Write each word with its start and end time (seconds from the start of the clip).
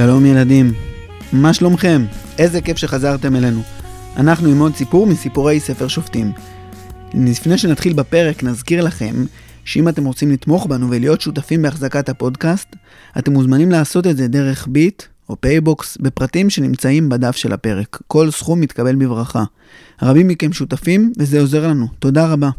שלום 0.00 0.26
ילדים, 0.26 0.72
מה 1.32 1.54
שלומכם? 1.54 2.04
איזה 2.38 2.60
כיף 2.60 2.76
שחזרתם 2.76 3.36
אלינו. 3.36 3.62
אנחנו 4.16 4.48
עם 4.48 4.58
עוד 4.58 4.74
סיפור 4.74 5.06
מסיפורי 5.06 5.60
ספר 5.60 5.88
שופטים. 5.88 6.32
לפני 7.14 7.58
שנתחיל 7.58 7.92
בפרק 7.92 8.42
נזכיר 8.42 8.84
לכם 8.84 9.24
שאם 9.64 9.88
אתם 9.88 10.04
רוצים 10.04 10.30
לתמוך 10.30 10.66
בנו 10.66 10.90
ולהיות 10.90 11.20
שותפים 11.20 11.62
בהחזקת 11.62 12.08
הפודקאסט, 12.08 12.76
אתם 13.18 13.32
מוזמנים 13.32 13.70
לעשות 13.70 14.06
את 14.06 14.16
זה 14.16 14.28
דרך 14.28 14.66
ביט 14.70 15.02
או 15.28 15.40
פייבוקס 15.40 15.96
בפרטים 16.00 16.50
שנמצאים 16.50 17.08
בדף 17.08 17.36
של 17.36 17.52
הפרק. 17.52 17.98
כל 18.06 18.30
סכום 18.30 18.60
מתקבל 18.60 18.96
בברכה. 18.96 19.44
רבים 20.02 20.28
מכם 20.28 20.52
שותפים 20.52 21.12
וזה 21.18 21.40
עוזר 21.40 21.68
לנו. 21.68 21.86
תודה 21.98 22.26
רבה. 22.26 22.50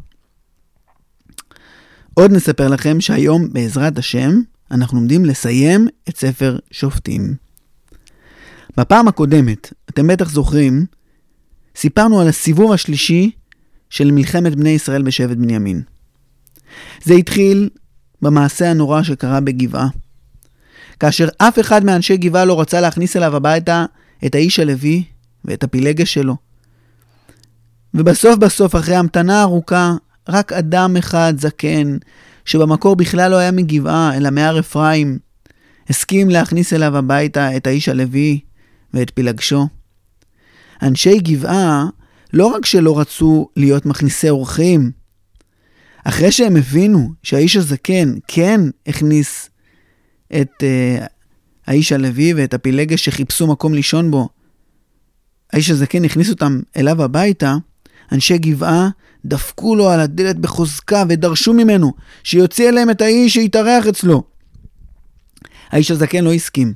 עוד 2.13 2.31
נספר 2.31 2.67
לכם 2.67 3.01
שהיום, 3.01 3.53
בעזרת 3.53 3.97
השם, 3.97 4.41
אנחנו 4.71 4.97
עומדים 4.97 5.25
לסיים 5.25 5.87
את 6.09 6.17
ספר 6.17 6.59
שופטים. 6.71 7.35
בפעם 8.77 9.07
הקודמת, 9.07 9.73
אתם 9.89 10.07
בטח 10.07 10.29
זוכרים, 10.29 10.85
סיפרנו 11.75 12.21
על 12.21 12.27
הסיבוב 12.27 12.71
השלישי 12.71 13.31
של 13.89 14.11
מלחמת 14.11 14.55
בני 14.55 14.69
ישראל 14.69 15.01
בשבט 15.01 15.37
בנימין. 15.37 15.81
זה 17.03 17.13
התחיל 17.13 17.69
במעשה 18.21 18.69
הנורא 18.69 19.03
שקרה 19.03 19.39
בגבעה. 19.39 19.87
כאשר 20.99 21.27
אף 21.37 21.59
אחד 21.59 21.85
מאנשי 21.85 22.17
גבעה 22.17 22.45
לא 22.45 22.61
רצה 22.61 22.81
להכניס 22.81 23.17
אליו 23.17 23.35
הביתה 23.35 23.85
את 24.25 24.35
האיש 24.35 24.59
הלוי 24.59 25.03
ואת 25.45 25.63
הפילגש 25.63 26.13
שלו. 26.13 26.35
ובסוף 27.93 28.35
בסוף, 28.35 28.75
אחרי 28.75 28.95
המתנה 28.95 29.41
ארוכה, 29.41 29.93
רק 30.29 30.53
אדם 30.53 30.97
אחד 30.97 31.33
זקן, 31.37 31.97
שבמקור 32.45 32.95
בכלל 32.95 33.31
לא 33.31 33.35
היה 33.35 33.51
מגבעה, 33.51 34.17
אלא 34.17 34.29
מהר 34.29 34.59
אפרים, 34.59 35.19
הסכים 35.89 36.29
להכניס 36.29 36.73
אליו 36.73 36.97
הביתה 36.97 37.57
את 37.57 37.67
האיש 37.67 37.89
הלוי 37.89 38.39
ואת 38.93 39.11
פילגשו. 39.15 39.67
אנשי 40.81 41.19
גבעה 41.19 41.85
לא 42.33 42.47
רק 42.47 42.65
שלא 42.65 42.99
רצו 42.99 43.49
להיות 43.55 43.85
מכניסי 43.85 44.29
אורחים, 44.29 44.91
אחרי 46.03 46.31
שהם 46.31 46.55
הבינו 46.55 47.13
שהאיש 47.23 47.55
הזקן 47.55 48.13
כן 48.27 48.61
הכניס 48.87 49.49
את 50.41 50.51
uh, 50.59 51.03
האיש 51.67 51.91
הלוי 51.91 52.33
ואת 52.33 52.53
הפילגש 52.53 53.05
שחיפשו 53.05 53.47
מקום 53.47 53.73
לישון 53.73 54.11
בו, 54.11 54.29
האיש 55.53 55.69
הזקן 55.69 56.05
הכניס 56.05 56.29
אותם 56.29 56.59
אליו 56.77 57.03
הביתה, 57.03 57.55
אנשי 58.11 58.37
גבעה 58.37 58.89
דפקו 59.25 59.75
לו 59.75 59.89
על 59.89 59.99
הדלת 59.99 60.39
בחוזקה 60.39 61.03
ודרשו 61.09 61.53
ממנו 61.53 61.93
שיוציא 62.23 62.69
אליהם 62.69 62.89
את 62.89 63.01
האיש 63.01 63.33
שיתארח 63.33 63.87
אצלו. 63.87 64.23
האיש 65.69 65.91
הזקן 65.91 66.23
לא 66.23 66.33
הסכים, 66.33 66.73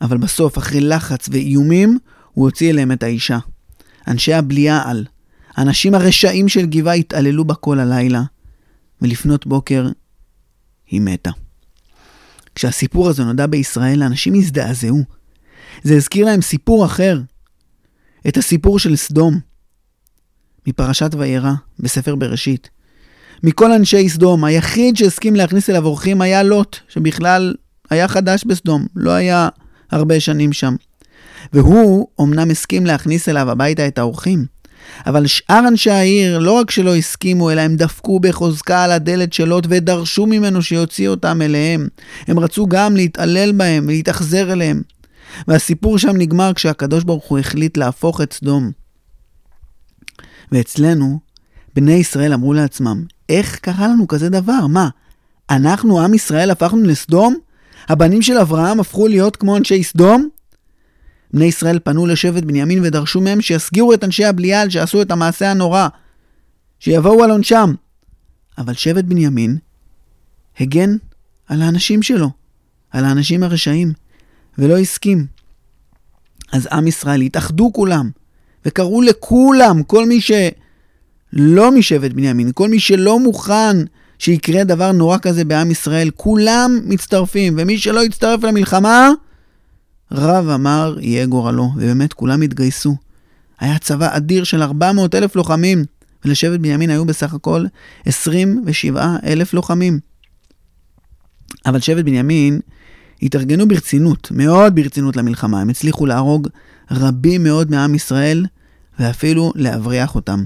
אבל 0.00 0.16
בסוף, 0.16 0.58
אחרי 0.58 0.80
לחץ 0.80 1.28
ואיומים, 1.32 1.98
הוא 2.32 2.44
הוציא 2.44 2.70
אליהם 2.70 2.92
את 2.92 3.02
האישה. 3.02 3.38
אנשי 4.08 4.32
הבליעל, 4.32 5.06
האנשים 5.54 5.94
הרשעים 5.94 6.48
של 6.48 6.66
גבעה 6.66 6.94
התעללו 6.94 7.44
בה 7.44 7.54
כל 7.54 7.78
הלילה, 7.78 8.22
ולפנות 9.02 9.46
בוקר 9.46 9.88
היא 10.86 11.00
מתה. 11.00 11.30
כשהסיפור 12.54 13.08
הזה 13.08 13.24
נודע 13.24 13.46
בישראל, 13.46 14.02
האנשים 14.02 14.34
הזדעזעו. 14.34 15.02
זה 15.82 15.96
הזכיר 15.96 16.26
להם 16.26 16.42
סיפור 16.42 16.84
אחר, 16.84 17.20
את 18.28 18.36
הסיפור 18.36 18.78
של 18.78 18.96
סדום. 18.96 19.49
מפרשת 20.66 21.10
וירא 21.18 21.52
בספר 21.78 22.14
בראשית. 22.14 22.70
מכל 23.42 23.72
אנשי 23.72 24.08
סדום, 24.08 24.44
היחיד 24.44 24.96
שהסכים 24.96 25.36
להכניס 25.36 25.70
אליו 25.70 25.86
אורחים 25.86 26.20
היה 26.20 26.42
לוט, 26.42 26.76
שבכלל 26.88 27.54
היה 27.90 28.08
חדש 28.08 28.44
בסדום, 28.44 28.86
לא 28.96 29.10
היה 29.10 29.48
הרבה 29.90 30.20
שנים 30.20 30.52
שם. 30.52 30.76
והוא 31.52 32.06
אמנם 32.20 32.50
הסכים 32.50 32.86
להכניס 32.86 33.28
אליו 33.28 33.50
הביתה 33.50 33.86
את 33.86 33.98
האורחים, 33.98 34.46
אבל 35.06 35.26
שאר 35.26 35.68
אנשי 35.68 35.90
העיר 35.90 36.38
לא 36.38 36.52
רק 36.52 36.70
שלא 36.70 36.96
הסכימו, 36.96 37.50
אלא 37.50 37.60
הם 37.60 37.76
דפקו 37.76 38.20
בחוזקה 38.20 38.84
על 38.84 38.92
הדלת 38.92 39.32
של 39.32 39.44
לוט 39.44 39.66
ודרשו 39.68 40.26
ממנו 40.26 40.62
שיוציא 40.62 41.08
אותם 41.08 41.42
אליהם. 41.42 41.88
הם 42.26 42.38
רצו 42.38 42.66
גם 42.66 42.96
להתעלל 42.96 43.52
בהם 43.52 43.84
ולהתאכזר 43.88 44.52
אליהם. 44.52 44.82
והסיפור 45.48 45.98
שם 45.98 46.16
נגמר 46.16 46.52
כשהקדוש 46.54 47.04
ברוך 47.04 47.24
הוא 47.24 47.38
החליט 47.38 47.76
להפוך 47.76 48.20
את 48.20 48.32
סדום 48.32 48.70
ואצלנו, 50.52 51.20
בני 51.74 51.92
ישראל 51.92 52.32
אמרו 52.32 52.52
לעצמם, 52.52 53.04
איך 53.28 53.58
קרה 53.58 53.88
לנו 53.88 54.08
כזה 54.08 54.28
דבר? 54.28 54.66
מה, 54.66 54.88
אנחנו, 55.50 56.00
עם 56.00 56.14
ישראל, 56.14 56.50
הפכנו 56.50 56.82
לסדום? 56.82 57.36
הבנים 57.88 58.22
של 58.22 58.38
אברהם 58.38 58.80
הפכו 58.80 59.08
להיות 59.08 59.36
כמו 59.36 59.56
אנשי 59.56 59.82
סדום? 59.82 60.28
בני 61.32 61.44
ישראל 61.44 61.78
פנו 61.84 62.06
לשבט 62.06 62.42
בנימין 62.42 62.84
ודרשו 62.84 63.20
מהם 63.20 63.40
שיסגירו 63.40 63.94
את 63.94 64.04
אנשי 64.04 64.24
הבליעל 64.24 64.70
שעשו 64.70 65.02
את 65.02 65.10
המעשה 65.10 65.50
הנורא, 65.50 65.88
שיבואו 66.80 67.24
על 67.24 67.30
עונשם. 67.30 67.74
אבל 68.58 68.74
שבט 68.74 69.04
בנימין 69.04 69.58
הגן 70.60 70.96
על 71.46 71.62
האנשים 71.62 72.02
שלו, 72.02 72.30
על 72.90 73.04
האנשים 73.04 73.42
הרשעים, 73.42 73.92
ולא 74.58 74.78
הסכים. 74.78 75.26
אז 76.52 76.68
עם 76.72 76.86
ישראל 76.86 77.20
התאחדו 77.20 77.70
כולם, 77.72 78.10
וקראו 78.66 79.02
לכולם, 79.02 79.82
כל 79.82 80.06
מי 80.06 80.20
שלא 80.20 81.72
משבט 81.72 82.12
בנימין, 82.12 82.50
כל 82.54 82.68
מי 82.68 82.80
שלא 82.80 83.20
מוכן 83.20 83.76
שיקרה 84.18 84.64
דבר 84.64 84.92
נורא 84.92 85.18
כזה 85.18 85.44
בעם 85.44 85.70
ישראל, 85.70 86.10
כולם 86.16 86.80
מצטרפים, 86.84 87.54
ומי 87.58 87.78
שלא 87.78 88.04
יצטרף 88.04 88.44
למלחמה, 88.44 89.10
רב 90.12 90.48
אמר 90.48 90.96
יהיה 91.00 91.26
גורלו, 91.26 91.70
ובאמת 91.76 92.12
כולם 92.12 92.42
התגייסו. 92.42 92.96
היה 93.60 93.78
צבא 93.78 94.16
אדיר 94.16 94.44
של 94.44 94.62
400 94.62 95.14
אלף 95.14 95.36
לוחמים, 95.36 95.84
ולשבט 96.24 96.60
בנימין 96.60 96.90
היו 96.90 97.04
בסך 97.04 97.34
הכל 97.34 97.64
27 98.06 99.16
אלף 99.24 99.54
לוחמים. 99.54 100.00
אבל 101.66 101.80
שבט 101.80 102.04
בנימין 102.04 102.60
התארגנו 103.22 103.68
ברצינות, 103.68 104.30
מאוד 104.30 104.74
ברצינות 104.74 105.16
למלחמה. 105.16 105.60
הם 105.60 105.68
הצליחו 105.68 106.06
להרוג 106.06 106.48
רבים 106.90 107.42
מאוד 107.42 107.70
מעם 107.70 107.94
ישראל, 107.94 108.46
ואפילו 108.98 109.52
להבריח 109.56 110.14
אותם. 110.14 110.44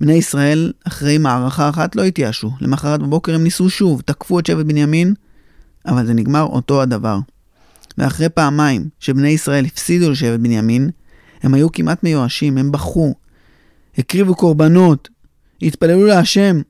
בני 0.00 0.12
ישראל, 0.12 0.72
אחרי 0.86 1.18
מערכה 1.18 1.68
אחת, 1.68 1.96
לא 1.96 2.02
התייאשו. 2.02 2.50
למחרת 2.60 3.00
בבוקר 3.00 3.34
הם 3.34 3.44
ניסו 3.44 3.70
שוב, 3.70 4.00
תקפו 4.00 4.38
את 4.38 4.46
שבט 4.46 4.66
בנימין, 4.66 5.14
אבל 5.86 6.06
זה 6.06 6.14
נגמר 6.14 6.42
אותו 6.42 6.82
הדבר. 6.82 7.18
ואחרי 7.98 8.28
פעמיים 8.28 8.88
שבני 9.00 9.28
ישראל 9.28 9.64
הפסידו 9.64 10.10
לשבט 10.10 10.40
בנימין, 10.40 10.90
הם 11.42 11.54
היו 11.54 11.72
כמעט 11.72 12.04
מיואשים, 12.04 12.58
הם 12.58 12.72
בכו, 12.72 13.14
הקריבו 13.98 14.34
קורבנות, 14.34 15.08
התפללו 15.62 16.06
להשם. 16.06 16.60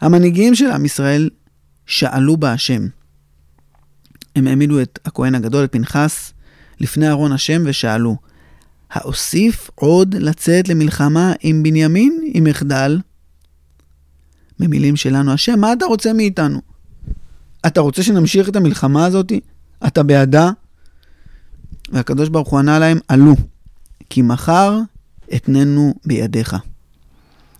המנהיגים 0.00 0.54
של 0.54 0.70
עם 0.70 0.84
ישראל 0.84 1.30
שאלו 1.86 2.36
בהשם. 2.36 2.86
הם 4.36 4.46
העמידו 4.46 4.82
את 4.82 4.98
הכהן 5.04 5.34
הגדול, 5.34 5.64
את 5.64 5.72
פנחס, 5.72 6.32
לפני 6.80 7.08
ארון 7.08 7.32
השם 7.32 7.62
ושאלו, 7.64 8.16
האוסיף 8.90 9.70
עוד 9.74 10.14
לצאת 10.14 10.68
למלחמה 10.68 11.32
עם 11.40 11.62
בנימין 11.62 12.20
אם 12.34 12.46
אחדל? 12.46 12.98
במילים 14.58 14.96
שלנו, 14.96 15.32
השם, 15.32 15.60
מה 15.60 15.72
אתה 15.72 15.84
רוצה 15.84 16.12
מאיתנו? 16.12 16.60
אתה 17.66 17.80
רוצה 17.80 18.02
שנמשיך 18.02 18.48
את 18.48 18.56
המלחמה 18.56 19.06
הזאת? 19.06 19.32
אתה 19.86 20.02
בעדה? 20.02 20.50
והקדוש 21.92 22.28
ברוך 22.28 22.48
הוא 22.48 22.58
ענה 22.58 22.78
להם, 22.78 22.98
עלו, 23.08 23.34
כי 24.10 24.22
מחר 24.22 24.80
אתננו 25.34 25.94
בידיך. 26.04 26.56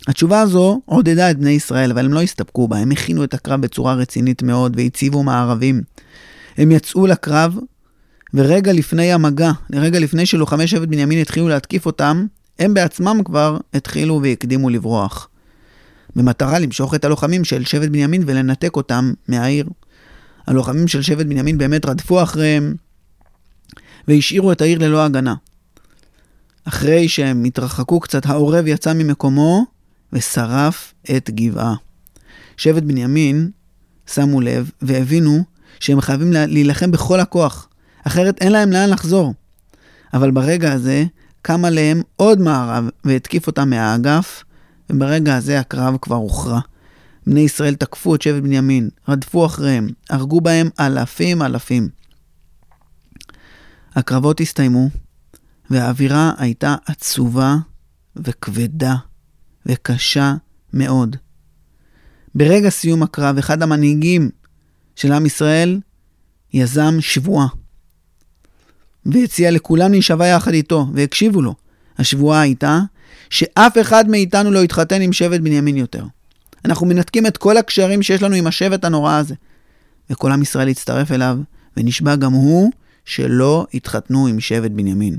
התשובה 0.06 0.41
הזו 0.41 0.81
עודדה 0.85 1.31
את 1.31 1.38
בני 1.38 1.50
ישראל, 1.50 1.91
אבל 1.91 2.05
הם 2.05 2.12
לא 2.12 2.23
הסתפקו 2.23 2.69
בה, 2.69 2.79
הם 2.79 2.91
הכינו 2.91 3.25
את 3.25 3.35
הקרב 3.35 3.61
בצורה 3.61 3.94
רצינית 3.94 4.43
מאוד 4.43 4.76
והציבו 4.76 5.23
מערבים. 5.23 5.82
הם 6.56 6.73
יצאו 6.73 7.06
לקרב 7.06 7.58
ורגע 8.34 8.73
לפני 8.73 9.12
המגע, 9.12 9.52
רגע 9.73 9.99
לפני 9.99 10.26
שלוחמי 10.26 10.67
שבט 10.67 10.88
בנימין 10.88 11.19
התחילו 11.20 11.49
להתקיף 11.49 11.87
אותם, 11.87 12.26
הם 12.58 12.75
בעצמם 12.75 13.20
כבר 13.25 13.58
התחילו 13.75 14.20
והקדימו 14.23 14.70
לברוח. 14.70 15.28
במטרה 16.17 16.58
למשוך 16.58 16.94
את 16.94 17.05
הלוחמים 17.05 17.44
של 17.44 17.64
שבט 17.64 17.88
בנימין 17.88 18.23
ולנתק 18.26 18.76
אותם 18.76 19.12
מהעיר. 19.28 19.69
הלוחמים 20.46 20.88
של 20.88 21.02
שבט 21.02 21.26
בנימין 21.26 21.58
באמת 21.58 21.87
רדפו 21.87 22.23
אחריהם 22.23 22.75
והשאירו 24.08 24.52
את 24.52 24.61
העיר 24.61 24.79
ללא 24.79 25.05
הגנה. 25.05 25.34
אחרי 26.64 27.08
שהם 27.08 27.44
התרחקו 27.44 28.00
קצת, 28.00 28.26
העורב 28.26 28.67
יצא 28.67 28.93
ממקומו 28.93 29.64
ושרף 30.12 30.94
את 31.17 31.31
גבעה. 31.31 31.75
שבט 32.56 32.82
בנימין 32.82 33.50
שמו 34.14 34.40
לב 34.40 34.70
והבינו 34.82 35.44
שהם 35.81 36.00
חייבים 36.00 36.32
להילחם 36.32 36.90
בכל 36.90 37.20
הכוח. 37.20 37.69
אחרת 38.06 38.43
אין 38.43 38.53
להם 38.53 38.73
לאן 38.73 38.91
לחזור. 38.91 39.35
אבל 40.14 40.31
ברגע 40.31 40.73
הזה 40.73 41.05
קם 41.43 41.64
עליהם 41.64 42.03
עוד 42.17 42.41
מערב 42.41 42.88
והתקיף 43.05 43.47
אותם 43.47 43.70
מהאגף, 43.70 44.44
וברגע 44.91 45.37
הזה 45.37 45.61
הקרב 45.61 45.97
כבר 46.03 46.17
הוכרע. 46.17 46.61
בני 47.26 47.41
ישראל 47.41 47.75
תקפו 47.75 48.14
את 48.14 48.23
שבט 48.23 48.43
בנימין, 48.43 48.88
רדפו 49.08 49.47
אחריהם, 49.47 49.88
הרגו 50.11 50.41
בהם 50.41 50.69
אלפים 50.81 51.43
אלפים. 51.43 51.88
הקרבות 53.94 54.41
הסתיימו, 54.41 54.88
והאווירה 55.70 56.32
הייתה 56.38 56.76
עצובה 56.87 57.56
וכבדה 58.17 58.97
וקשה 59.67 60.35
מאוד. 60.73 61.17
ברגע 62.35 62.70
סיום 62.70 63.03
הקרב, 63.03 63.38
אחד 63.38 63.62
המנהיגים 63.62 64.31
של 64.97 65.12
עם 65.12 65.26
ישראל 65.26 65.81
יזם 66.53 66.97
שבועה, 67.00 67.47
והציע 69.12 69.50
לכולם 69.50 69.91
להישבע 69.91 70.26
יחד 70.26 70.53
איתו, 70.53 70.87
והקשיבו 70.94 71.43
לו. 71.43 71.55
השבועה 71.99 72.41
הייתה 72.41 72.81
שאף 73.31 73.79
אחד 73.81 74.08
מאיתנו 74.08 74.50
לא 74.50 74.64
יתחתן 74.64 75.00
עם 75.00 75.12
שבט 75.12 75.41
בנימין 75.41 75.76
יותר. 75.76 76.05
אנחנו 76.64 76.87
מנתקים 76.87 77.26
את 77.26 77.37
כל 77.37 77.56
הקשרים 77.56 78.03
שיש 78.03 78.23
לנו 78.23 78.35
עם 78.35 78.47
השבט 78.47 78.85
הנורא 78.85 79.14
הזה. 79.14 79.35
וכל 80.11 80.32
עם 80.32 80.43
ישראל 80.43 80.69
הצטרף 80.69 81.12
אליו, 81.12 81.38
ונשבע 81.76 82.17
גם 82.17 82.32
הוא 82.32 82.73
שלא 83.05 83.67
יתחתנו 83.73 84.26
עם 84.26 84.41
שבט 84.41 84.70
בנימין. 84.70 85.19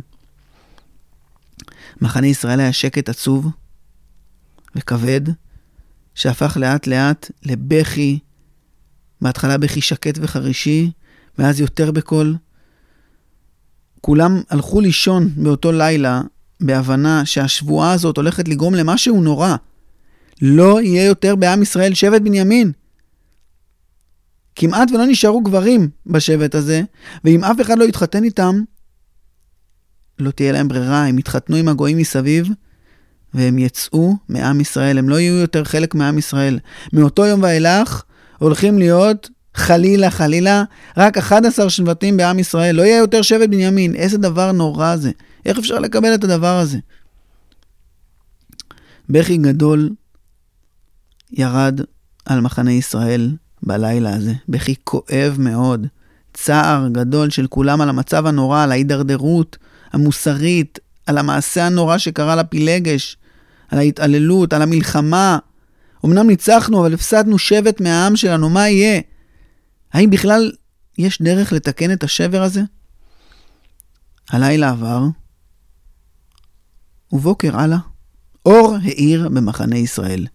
מחנה 2.02 2.28
ישראל 2.28 2.60
היה 2.60 2.74
שקט 2.74 3.10
עצוב 3.10 3.48
וכבד, 4.76 5.22
שהפך 6.16 6.58
לאט 6.60 6.88
לאט 6.88 7.32
לבכי, 7.44 8.20
בהתחלה 9.22 9.58
בכי 9.58 9.82
שקט 9.82 10.18
וחרישי, 10.22 10.92
ואז 11.38 11.60
יותר 11.60 11.92
בקול. 11.92 12.36
כולם 14.02 14.42
הלכו 14.50 14.82
לישון 14.82 15.30
באותו 15.36 15.72
לילה 15.72 16.22
בהבנה 16.62 17.26
שהשבועה 17.26 17.92
הזאת 17.92 18.18
הולכת 18.18 18.48
לגרום 18.48 18.76
למשהו 18.76 19.22
נורא. 19.22 19.56
לא 20.42 20.82
יהיה 20.82 21.06
יותר 21.06 21.36
בעם 21.36 21.62
ישראל 21.62 21.94
שבט 21.94 22.22
בנימין. 22.22 22.72
כמעט 24.56 24.92
ולא 24.92 25.06
נשארו 25.06 25.42
גברים 25.42 25.90
בשבט 26.06 26.56
הזה, 26.56 26.82
ואם 27.24 27.44
אף 27.44 27.62
אחד 27.62 27.78
לא 27.78 27.84
יתחתן 27.84 28.24
איתם, 28.24 28.62
לא 30.20 30.32
תהיה 30.32 30.52
להם 30.52 30.68
ברירה, 30.68 31.06
הם 31.06 31.20
יתחתנו 31.20 31.56
עם 31.56 31.68
הגויים 31.68 31.98
מסביב, 31.98 32.50
והם 33.34 33.58
יצאו 33.58 34.16
מעם 34.30 34.62
ישראל, 34.62 34.98
הם 34.98 35.10
לא 35.10 35.20
יהיו 35.20 35.34
יותר 35.34 35.64
חלק 35.64 35.96
מעם 35.96 36.18
ישראל. 36.18 36.60
מאותו 36.94 37.26
יום 37.26 37.44
ואילך 37.44 38.04
הולכים 38.38 38.78
להיות, 38.78 39.30
חלילה, 39.58 40.12
חלילה, 40.12 40.64
רק 40.98 41.18
11 41.18 41.70
שבטים 41.70 42.18
בעם 42.18 42.40
ישראל, 42.40 42.76
לא 42.76 42.82
יהיה 42.82 42.98
יותר 42.98 43.22
שבט 43.22 43.50
בנימין. 43.50 43.96
איזה 43.96 44.18
דבר 44.18 44.52
נורא 44.52 44.96
זה. 44.96 45.12
איך 45.46 45.58
אפשר 45.58 45.80
לקבל 45.80 46.14
את 46.14 46.24
הדבר 46.24 46.60
הזה? 46.60 46.78
בכי 49.10 49.38
גדול 49.38 49.90
ירד 51.32 51.82
על 52.26 52.42
מחנה 52.42 52.72
ישראל 52.72 53.36
בלילה 53.64 54.16
הזה, 54.16 54.34
בכי 54.50 54.76
כואב 54.84 55.36
מאוד, 55.40 55.88
צער 56.34 56.88
גדול 56.92 57.30
של 57.30 57.48
כולם 57.48 57.82
על 57.82 57.90
המצב 57.90 58.26
הנורא, 58.26 58.64
על 58.64 58.72
ההידרדרות 58.72 59.58
המוסרית, 59.94 60.80
על 61.06 61.18
המעשה 61.18 61.66
הנורא 61.66 61.98
שקרה 61.98 62.36
לפילגש, 62.36 63.18
על 63.70 63.80
ההתעללות, 63.80 64.54
על 64.54 64.62
המלחמה. 64.62 65.38
אמנם 66.06 66.28
ניצחנו, 66.28 66.80
אבל 66.82 66.94
הפסדנו 66.94 67.38
שבט 67.38 67.82
מהעם 67.82 68.16
שלנו, 68.16 68.50
מה 68.50 68.70
יהיה? 68.70 69.02
האם 69.98 70.10
בכלל 70.10 70.52
יש 70.98 71.22
דרך 71.22 71.54
לתקן 71.54 71.92
את 71.92 72.04
השבר 72.04 72.42
הזה? 72.42 72.62
הלילה 74.30 74.70
עבר, 74.70 75.04
ובוקר 77.12 77.60
הלאה, 77.60 77.78
אור 78.46 78.76
האיר 78.84 79.30
במחנה 79.30 79.78
ישראל. 79.78 80.28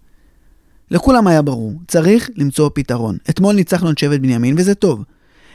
לכולם 0.90 1.26
היה 1.26 1.42
ברור, 1.42 1.80
צריך 1.88 2.30
למצוא 2.36 2.70
פתרון. 2.74 3.18
אתמול 3.30 3.54
ניצחנו 3.54 3.90
את 3.90 3.98
שבט 3.98 4.20
בנימין, 4.20 4.54
וזה 4.58 4.74
טוב. 4.74 5.04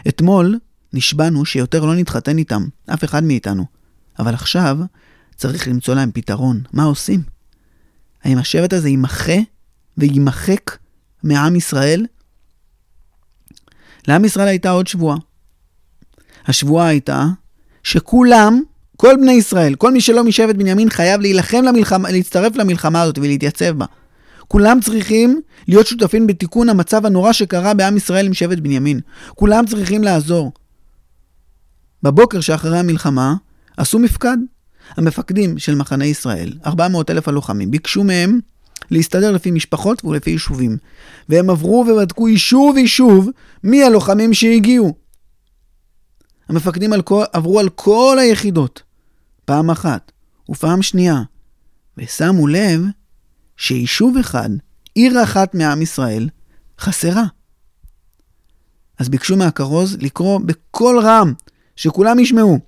אתמול 0.08 0.60
נשבענו 0.94 1.46
שיותר 1.46 1.86
לא 1.86 1.96
נתחתן 1.96 2.38
איתם, 2.38 2.68
אף 2.94 3.04
אחד 3.04 3.24
מאיתנו. 3.24 3.66
אבל 4.20 4.34
עכשיו 4.34 4.78
צריך 5.36 5.68
למצוא 5.68 5.96
להם 5.96 6.12
פתרון. 6.14 6.62
מה 6.74 6.84
עושים? 6.84 7.24
האם 8.24 8.38
השבט 8.38 8.74
הזה 8.74 8.90
יימחה 8.90 9.38
ויימחק 9.98 10.78
מעם 11.24 11.56
ישראל? 11.56 12.06
לעם 14.08 14.26
ישראל 14.26 14.48
הייתה 14.48 14.70
עוד 14.70 14.88
שבועה. 14.88 15.18
השבועה 16.46 16.88
הייתה 16.88 17.26
שכולם, 17.84 18.62
כל 18.98 19.16
בני 19.22 19.32
ישראל, 19.32 19.76
כל 19.76 19.92
מי 19.92 20.02
שלא 20.02 20.24
משבט 20.24 20.56
בנימין 20.56 20.90
חייב 20.90 21.22
להילחם 21.22 21.64
למלחמה, 21.64 22.12
להצטרף 22.12 22.56
למלחמה 22.56 23.02
הזאת 23.02 23.18
ולהתייצב 23.18 23.72
בה. 23.78 23.86
כולם 24.48 24.80
צריכים 24.82 25.42
להיות 25.68 25.88
שותפים 25.88 26.28
בתיקון 26.28 26.70
המצב 26.70 27.06
הנורא 27.06 27.34
שקרה 27.34 27.74
בעם 27.74 27.98
ישראל 27.98 28.26
עם 28.26 28.34
שבט 28.34 28.58
בנימין. 28.58 29.00
כולם 29.36 29.66
צריכים 29.66 30.04
לעזור. 30.04 30.52
בבוקר 32.04 32.42
שאחרי 32.42 32.80
המלחמה 32.80 33.36
עשו 33.78 34.00
מפקד. 34.00 34.38
המפקדים 34.98 35.58
של 35.58 35.76
מחנה 35.76 36.06
ישראל, 36.06 36.54
400 36.66 37.10
אלף 37.10 37.28
הלוחמים, 37.28 37.72
ביקשו 37.72 38.04
מהם 38.04 38.40
להסתדר 38.92 39.32
לפי 39.32 39.52
משפחות 39.52 40.06
ולפי 40.06 40.30
יישובים. 40.30 40.78
והם 41.30 41.50
עברו 41.50 41.86
ובדקו 41.88 42.28
יישוב 42.28 42.78
יישוב 42.78 43.30
מי 43.64 43.84
הלוחמים 43.84 44.34
שהגיעו. 44.34 44.94
המפקדים 46.50 46.94
על 46.94 47.02
כל, 47.02 47.24
עברו 47.34 47.60
על 47.60 47.70
כל 47.70 48.18
היחידות, 48.22 48.82
פעם 49.46 49.70
אחת 49.70 50.12
ופעם 50.50 50.82
שנייה, 50.82 51.22
ושמו 51.98 52.48
לב 52.48 52.82
שיישוב 53.58 54.18
אחד, 54.18 54.50
עיר 54.96 55.24
אחת 55.24 55.56
מעם 55.56 55.82
ישראל, 55.82 56.30
חסרה. 56.80 57.24
אז 59.00 59.10
ביקשו 59.10 59.38
מהכרוז 59.38 59.98
לקרוא 60.00 60.40
בקול 60.46 61.00
רם, 61.00 61.34
שכולם 61.76 62.20
ישמעו. 62.20 62.60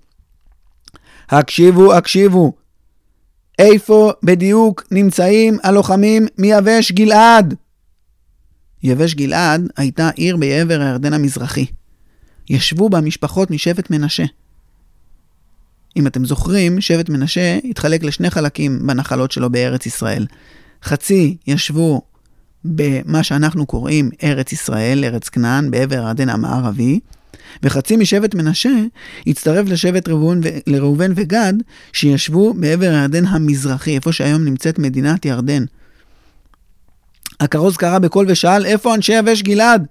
הקשיבו, 1.30 1.94
הקשיבו. 1.94 2.54
איפה 3.60 4.12
בדיוק 4.24 4.84
נמצאים 4.92 5.58
הלוחמים 5.64 6.28
מיבש 6.38 6.92
גלעד? 6.92 7.56
יבש 8.84 9.14
גלעד 9.14 9.70
הייתה 9.78 10.10
עיר 10.10 10.38
בעבר 10.38 10.82
הירדן 10.82 11.14
המזרחי. 11.14 11.66
ישבו 12.50 12.90
בה 12.90 13.02
משפחות 13.02 13.52
משבט 13.52 13.90
מנשה. 13.90 14.24
אם 15.98 16.08
אתם 16.08 16.26
זוכרים, 16.26 16.82
שבט 16.82 17.10
מנשה 17.10 17.60
התחלק 17.64 18.04
לשני 18.04 18.30
חלקים 18.30 18.88
בנחלות 18.88 19.32
שלו 19.32 19.50
בארץ 19.50 19.86
ישראל. 19.86 20.26
חצי 20.84 21.38
ישבו 21.48 22.02
במה 22.66 23.24
שאנחנו 23.24 23.66
קוראים 23.66 24.10
ארץ 24.24 24.52
ישראל, 24.52 25.04
ארץ 25.04 25.30
כנען, 25.30 25.72
בעבר 25.72 25.96
הירדן 25.96 26.30
המערבי, 26.30 27.00
וחצי 27.64 27.98
משבט 27.98 28.36
מנשה 28.36 28.70
הצטרף 29.28 29.68
לשבט 29.68 30.10
לראובן 30.68 31.12
וגד, 31.16 31.54
שישבו 31.94 32.54
בעבר 32.54 32.90
הירדן 32.90 33.26
המזרחי, 33.26 33.96
איפה 33.96 34.12
שהיום 34.12 34.46
נמצאת 34.46 34.80
מדינת 34.80 35.26
ירדן. 35.26 35.66
הכרוז 37.40 37.78
קרא 37.78 38.00
בקול 38.00 38.26
ושאל, 38.30 38.66
איפה 38.66 38.96
אנשי 38.96 39.14
יבש 39.14 39.42
גלעד? 39.42 39.88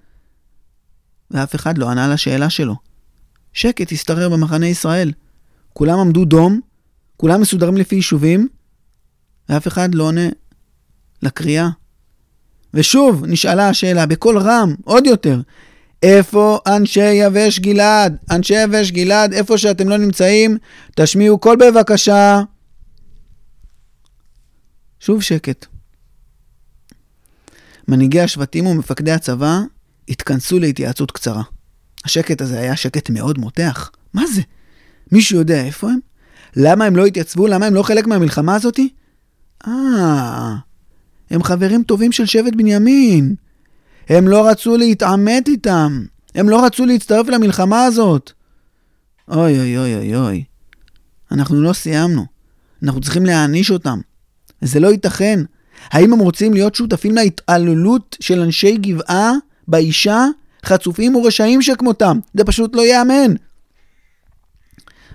ואף 1.31 1.55
אחד 1.55 1.79
לא 1.79 1.89
ענה 1.89 2.09
לשאלה 2.09 2.51
שלו. 2.51 2.77
שקט 3.53 3.93
השתרר 3.93 4.29
במחנה 4.29 4.67
ישראל. 4.67 5.13
כולם 5.73 5.99
עמדו 5.99 6.25
דום, 6.25 6.61
כולם 7.17 7.41
מסודרים 7.41 7.77
לפי 7.77 7.97
יישובים, 7.97 8.49
ואף 9.49 9.69
אחד 9.69 9.95
לא 9.95 10.05
עונה 10.05 10.29
לקריאה. 11.23 11.69
ושוב 12.75 13.25
נשאלה 13.27 13.69
השאלה 13.69 14.07
בקול 14.07 14.39
רם, 14.39 14.75
עוד 14.85 15.07
יותר, 15.07 15.41
איפה 16.03 16.59
אנשי 16.67 17.13
יבש 17.13 17.59
גלעד? 17.59 18.17
אנשי 18.31 18.55
יבש 18.55 18.91
גלעד, 18.91 19.33
איפה 19.33 19.59
שאתם 19.59 19.89
לא 19.89 19.97
נמצאים, 19.97 20.59
תשמיעו 20.97 21.39
קול 21.39 21.57
בבקשה. 21.57 22.43
שוב 25.01 25.23
שקט. 25.23 25.67
מנהיגי 27.89 28.21
השבטים 28.21 28.67
ומפקדי 28.67 29.13
הצבא 29.13 29.61
התכנסו 30.09 30.59
להתייעצות 30.59 31.11
קצרה. 31.11 31.43
השקט 32.05 32.41
הזה 32.41 32.59
היה 32.61 32.77
שקט 32.77 33.11
מאוד 33.11 33.39
מותח. 33.39 33.91
מה 34.15 34.23
זה? 34.35 34.43
מישהו 35.13 35.39
יודע 35.39 35.65
איפה 35.65 35.91
הם? 35.91 35.99
למה 36.57 36.85
הם 36.85 36.97
לא 36.97 37.07
התייצבו? 37.07 37.47
למה 37.47 37.67
הם 37.67 37.75
לא 37.75 37.83
חלק 37.83 38.07
מהמלחמה 38.07 38.55
הזאתי? 38.55 38.89
אה, 39.67 40.55
הם 41.31 41.43
חברים 41.43 41.83
טובים 41.83 42.13
של 42.13 42.27
שבט 42.27 42.53
בנימין. 42.57 43.35
הם 44.09 44.29
לא 44.29 44.49
רצו 44.49 44.77
להתעמת 44.77 45.49
איתם. 45.49 46.05
הם 46.35 46.49
לא 46.49 46.65
רצו 46.65 46.87
להצטרף 46.87 47.29
למלחמה 47.29 47.85
הזאת. 47.85 48.33
אוי 49.29 49.59
אוי 49.59 49.79
אוי 49.79 49.95
אוי 49.95 50.17
אוי. 50.17 50.45
אנחנו 51.33 51.63
לא 51.63 51.73
סיימנו. 51.73 52.27
אנחנו 52.83 53.01
צריכים 53.01 53.27
להעניש 53.27 53.71
אותם. 53.71 54.01
זה 54.61 54.81
לא 54.81 54.89
ייתכן. 54.89 55.41
האם 55.91 56.13
הם 56.13 56.19
רוצים 56.19 56.53
להיות 56.53 56.75
שותפים 56.75 57.15
להתעללות 57.15 58.17
של 58.21 58.41
אנשי 58.41 58.77
גבעה 58.77 59.33
באישה? 59.69 60.27
חצופים 60.65 61.17
ורשעים 61.17 61.63
שכמותם. 61.63 62.19
זה 62.35 62.45
פשוט 62.45 62.77
לא 62.77 62.83
ייאמן. 62.83 63.35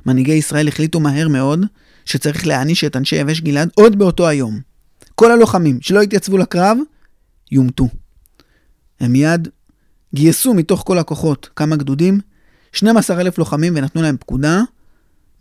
מנהיגי 0.06 0.34
ישראל 0.34 0.68
החליטו 0.68 1.00
מהר 1.00 1.28
מאוד 1.28 1.66
שצריך 2.06 2.48
להעניש 2.48 2.84
את 2.84 2.96
אנשי 2.96 3.16
יבש 3.16 3.42
גלעד 3.42 3.70
עוד 3.76 4.00
באותו 4.00 4.28
היום. 4.28 4.60
כל 5.16 5.32
הלוחמים 5.32 5.82
שלא 5.82 6.02
התייצבו 6.02 6.38
לקרב, 6.38 6.78
יומתו. 7.52 7.88
הם 9.04 9.12
מיד 9.12 9.48
גייסו 10.16 10.54
מתוך 10.54 10.84
כל 10.86 10.98
הכוחות 11.00 11.50
כמה 11.56 11.76
גדודים, 11.76 12.20
12,000 12.74 13.38
לוחמים 13.38 13.74
ונתנו 13.76 14.02
להם 14.02 14.18
פקודה 14.18 14.62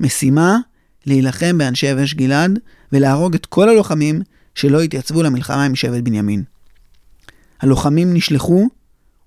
משימה 0.01 0.59
להילחם 1.07 1.59
באנשי 1.59 1.87
יבש 1.87 2.15
גלעד 2.15 2.59
ולהרוג 2.93 3.35
את 3.35 3.47
כל 3.47 3.69
הלוחמים 3.69 4.23
שלא 4.55 4.81
התייצבו 4.81 5.23
למלחמה 5.23 5.65
עם 5.65 5.75
שבט 5.75 6.03
בנימין. 6.03 6.45
הלוחמים 7.61 8.15
נשלחו 8.15 8.69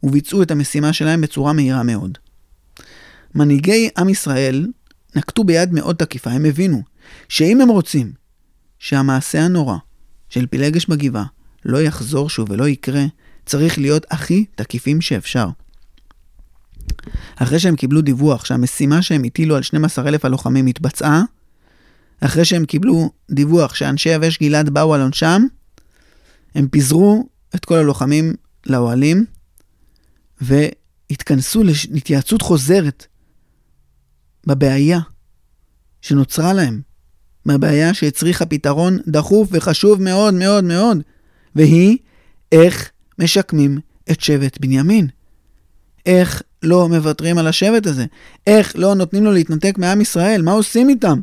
וביצעו 0.04 0.42
את 0.42 0.52
המשימה 0.52 0.94
שלהם 0.94 1.22
בצורה 1.22 1.54
מהירה 1.54 1.84
מאוד. 1.84 2.18
מנהיגי 3.36 3.90
עם 3.98 4.10
ישראל 4.10 4.68
נקטו 5.16 5.44
ביד 5.44 5.74
מאוד 5.74 5.96
תקיפה, 5.96 6.32
הם 6.32 6.46
הבינו 6.46 6.84
שאם 7.30 7.62
הם 7.62 7.70
רוצים 7.70 8.12
שהמעשה 8.80 9.42
הנורא 9.42 9.78
של 10.30 10.48
פילגש 10.48 10.86
בגבעה 10.86 11.26
לא 11.66 11.82
יחזור 11.82 12.30
שוב 12.30 12.52
ולא 12.52 12.68
יקרה, 12.68 13.06
צריך 13.46 13.78
להיות 13.78 14.06
הכי 14.10 14.46
תקיפים 14.56 15.02
שאפשר. 15.02 15.48
אחרי 17.36 17.60
שהם 17.60 17.76
קיבלו 17.76 18.02
דיווח 18.02 18.46
שהמשימה 18.46 19.02
שהם 19.02 19.24
הטילו 19.24 19.56
על 19.56 19.64
12,000 19.64 20.26
הלוחמים 20.26 20.66
התבצעה, 20.66 21.24
אחרי 22.20 22.46
שהם 22.46 22.66
קיבלו 22.66 23.12
דיווח 23.32 23.76
שאנשי 23.76 24.10
יבש 24.10 24.38
גלעד 24.40 24.70
באו 24.70 24.94
על 24.94 25.02
עונשם, 25.02 25.46
הם 26.56 26.68
פיזרו 26.68 27.30
את 27.56 27.66
כל 27.66 27.76
הלוחמים 27.76 28.34
לאוהלים 28.66 29.26
והתכנסו 30.42 31.64
להתייעצות 31.92 32.42
חוזרת 32.42 33.06
בבעיה 34.48 35.00
שנוצרה 36.02 36.54
להם, 36.54 36.82
בבעיה 37.46 37.94
שהצריכה 37.94 38.46
פתרון 38.46 38.98
דחוף 39.08 39.50
וחשוב 39.52 40.02
מאוד 40.02 40.34
מאוד 40.34 40.64
מאוד, 40.64 40.98
והיא 41.56 41.98
איך 42.52 42.92
משקמים 43.20 43.80
את 44.12 44.22
שבט 44.22 44.58
בנימין. 44.62 45.08
איך 46.06 46.42
לא 46.64 46.90
מוותרים 46.90 47.38
על 47.38 47.48
השבט 47.48 47.86
הזה? 47.86 48.06
איך 48.48 48.76
לא 48.76 48.96
נותנים 48.96 49.24
לו 49.24 49.32
להתנתק 49.32 49.78
מעם 49.78 50.02
ישראל? 50.02 50.42
מה 50.42 50.52
עושים 50.52 50.90
איתם? 50.90 51.20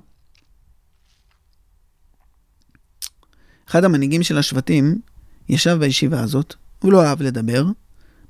אחד 3.69 3.85
המנהיגים 3.85 4.23
של 4.23 4.39
השבטים 4.39 5.01
ישב 5.49 5.77
בישיבה 5.81 6.21
הזאת, 6.21 6.55
הוא 6.79 6.93
לא 6.93 7.05
אהב 7.05 7.23
לדבר, 7.23 7.65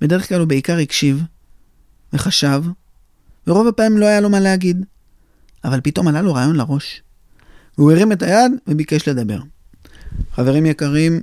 בדרך 0.00 0.28
כלל 0.28 0.40
הוא 0.40 0.48
בעיקר 0.48 0.78
הקשיב 0.78 1.22
וחשב, 2.12 2.62
ורוב 3.46 3.66
הפעמים 3.66 3.98
לא 3.98 4.06
היה 4.06 4.20
לו 4.20 4.30
מה 4.30 4.40
להגיד. 4.40 4.84
אבל 5.64 5.80
פתאום 5.80 6.08
עלה 6.08 6.22
לו 6.22 6.34
רעיון 6.34 6.56
לראש. 6.56 7.02
והוא 7.78 7.92
הרים 7.92 8.12
את 8.12 8.22
היד 8.22 8.52
וביקש 8.66 9.08
לדבר. 9.08 9.40
חברים 10.32 10.66
יקרים, 10.66 11.22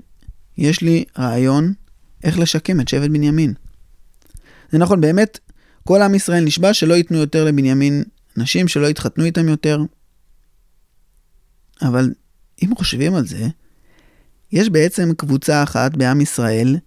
יש 0.57 0.81
לי 0.81 1.03
רעיון 1.17 1.73
איך 2.23 2.39
לשקם 2.39 2.81
את 2.81 2.87
שבט 2.87 3.09
בנימין. 3.09 3.53
זה 4.71 4.77
נכון, 4.77 5.01
באמת, 5.01 5.39
כל 5.87 6.01
עם 6.01 6.15
ישראל 6.15 6.43
נשבע 6.43 6.73
שלא 6.73 6.93
ייתנו 6.93 7.17
יותר 7.17 7.45
לבנימין 7.45 8.03
נשים, 8.37 8.67
שלא 8.67 8.87
יתחתנו 8.87 9.25
איתם 9.25 9.49
יותר. 9.49 9.79
אבל 11.81 12.13
אם 12.63 12.75
חושבים 12.75 13.15
על 13.15 13.27
זה, 13.27 13.47
יש 14.51 14.69
בעצם 14.69 15.13
קבוצה 15.17 15.63
אחת 15.63 15.95
בעם 15.95 16.21
ישראל 16.21 16.77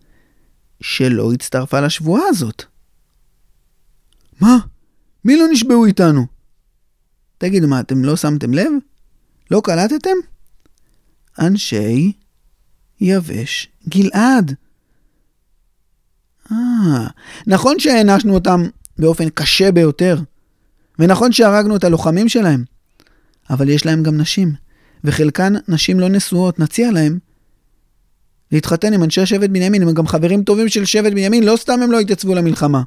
שלא 0.81 1.33
הצטרפה 1.33 1.81
לשבועה 1.81 2.23
הזאת. 2.29 2.63
מה? 4.41 4.59
מי 5.25 5.37
לא 5.37 5.45
נשבעו 5.51 5.87
איתנו? 5.87 6.27
תגידו, 7.39 7.69
מה, 7.69 7.81
אתם 7.81 8.05
לא 8.05 8.17
שמתם 8.17 8.55
לב? 8.55 8.73
לא 9.51 9.61
קלטתם? 9.65 10.17
אנשי 11.39 12.13
יבש 13.01 13.69
גלעד. 13.89 14.55
אה, 16.53 17.07
נכון 17.47 17.79
שהענשנו 17.79 18.35
אותם 18.35 18.63
באופן 18.99 19.29
קשה 19.29 19.73
ביותר, 19.73 20.19
ונכון 20.99 21.33
שהרגנו 21.33 21.77
את 21.77 21.85
הלוחמים 21.85 22.29
שלהם, 22.29 22.65
אבל 23.51 23.69
יש 23.69 23.87
להם 23.87 24.03
גם 24.03 24.17
נשים, 24.17 24.53
וחלקן 25.05 25.53
נשים 25.69 26.01
לא 26.01 26.09
נשואות, 26.09 26.59
נציע 26.59 26.93
להם 26.93 27.19
להתחתן 28.53 28.93
עם 28.93 29.03
אנשי 29.03 29.27
שבט 29.27 29.51
בנימין, 29.51 29.83
הם 29.83 29.95
גם 29.95 30.07
חברים 30.07 30.43
טובים 30.43 30.69
של 30.69 30.85
שבט 30.85 31.13
בנימין, 31.13 31.45
לא 31.45 31.57
סתם 31.57 31.83
הם 31.83 31.93
לא 31.93 32.01
התייצבו 32.01 32.35
למלחמה. 32.35 32.83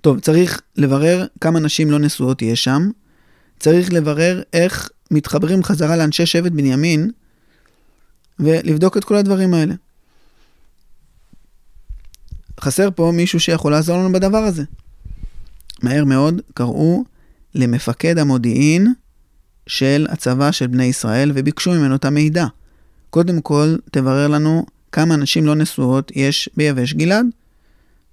טוב, 0.00 0.20
צריך 0.20 0.60
לברר 0.76 1.26
כמה 1.40 1.60
נשים 1.60 1.90
לא 1.90 1.98
נשואות 1.98 2.42
יש 2.42 2.64
שם, 2.64 2.90
צריך 3.58 3.92
לברר 3.92 4.42
איך 4.52 4.90
מתחברים 5.10 5.64
חזרה 5.64 5.96
לאנשי 5.96 6.26
שבט 6.26 6.52
בנימין, 6.52 7.10
ולבדוק 8.38 8.96
את 8.96 9.04
כל 9.04 9.16
הדברים 9.16 9.54
האלה. 9.54 9.74
חסר 12.60 12.88
פה 12.94 13.12
מישהו 13.14 13.40
שיכול 13.40 13.72
לעזור 13.72 13.96
לנו 13.96 14.12
בדבר 14.12 14.38
הזה. 14.38 14.64
מהר 15.82 16.04
מאוד 16.04 16.40
קראו 16.54 17.04
למפקד 17.54 18.18
המודיעין 18.18 18.92
של 19.66 20.06
הצבא 20.10 20.52
של 20.52 20.66
בני 20.66 20.84
ישראל 20.84 21.32
וביקשו 21.34 21.70
ממנו 21.70 21.94
את 21.94 22.04
המידע. 22.04 22.46
קודם 23.10 23.40
כל, 23.40 23.76
תברר 23.90 24.28
לנו 24.28 24.66
כמה 24.92 25.16
נשים 25.16 25.46
לא 25.46 25.54
נשואות 25.54 26.12
יש 26.14 26.48
ביבש 26.56 26.92
גלעד. 26.92 27.26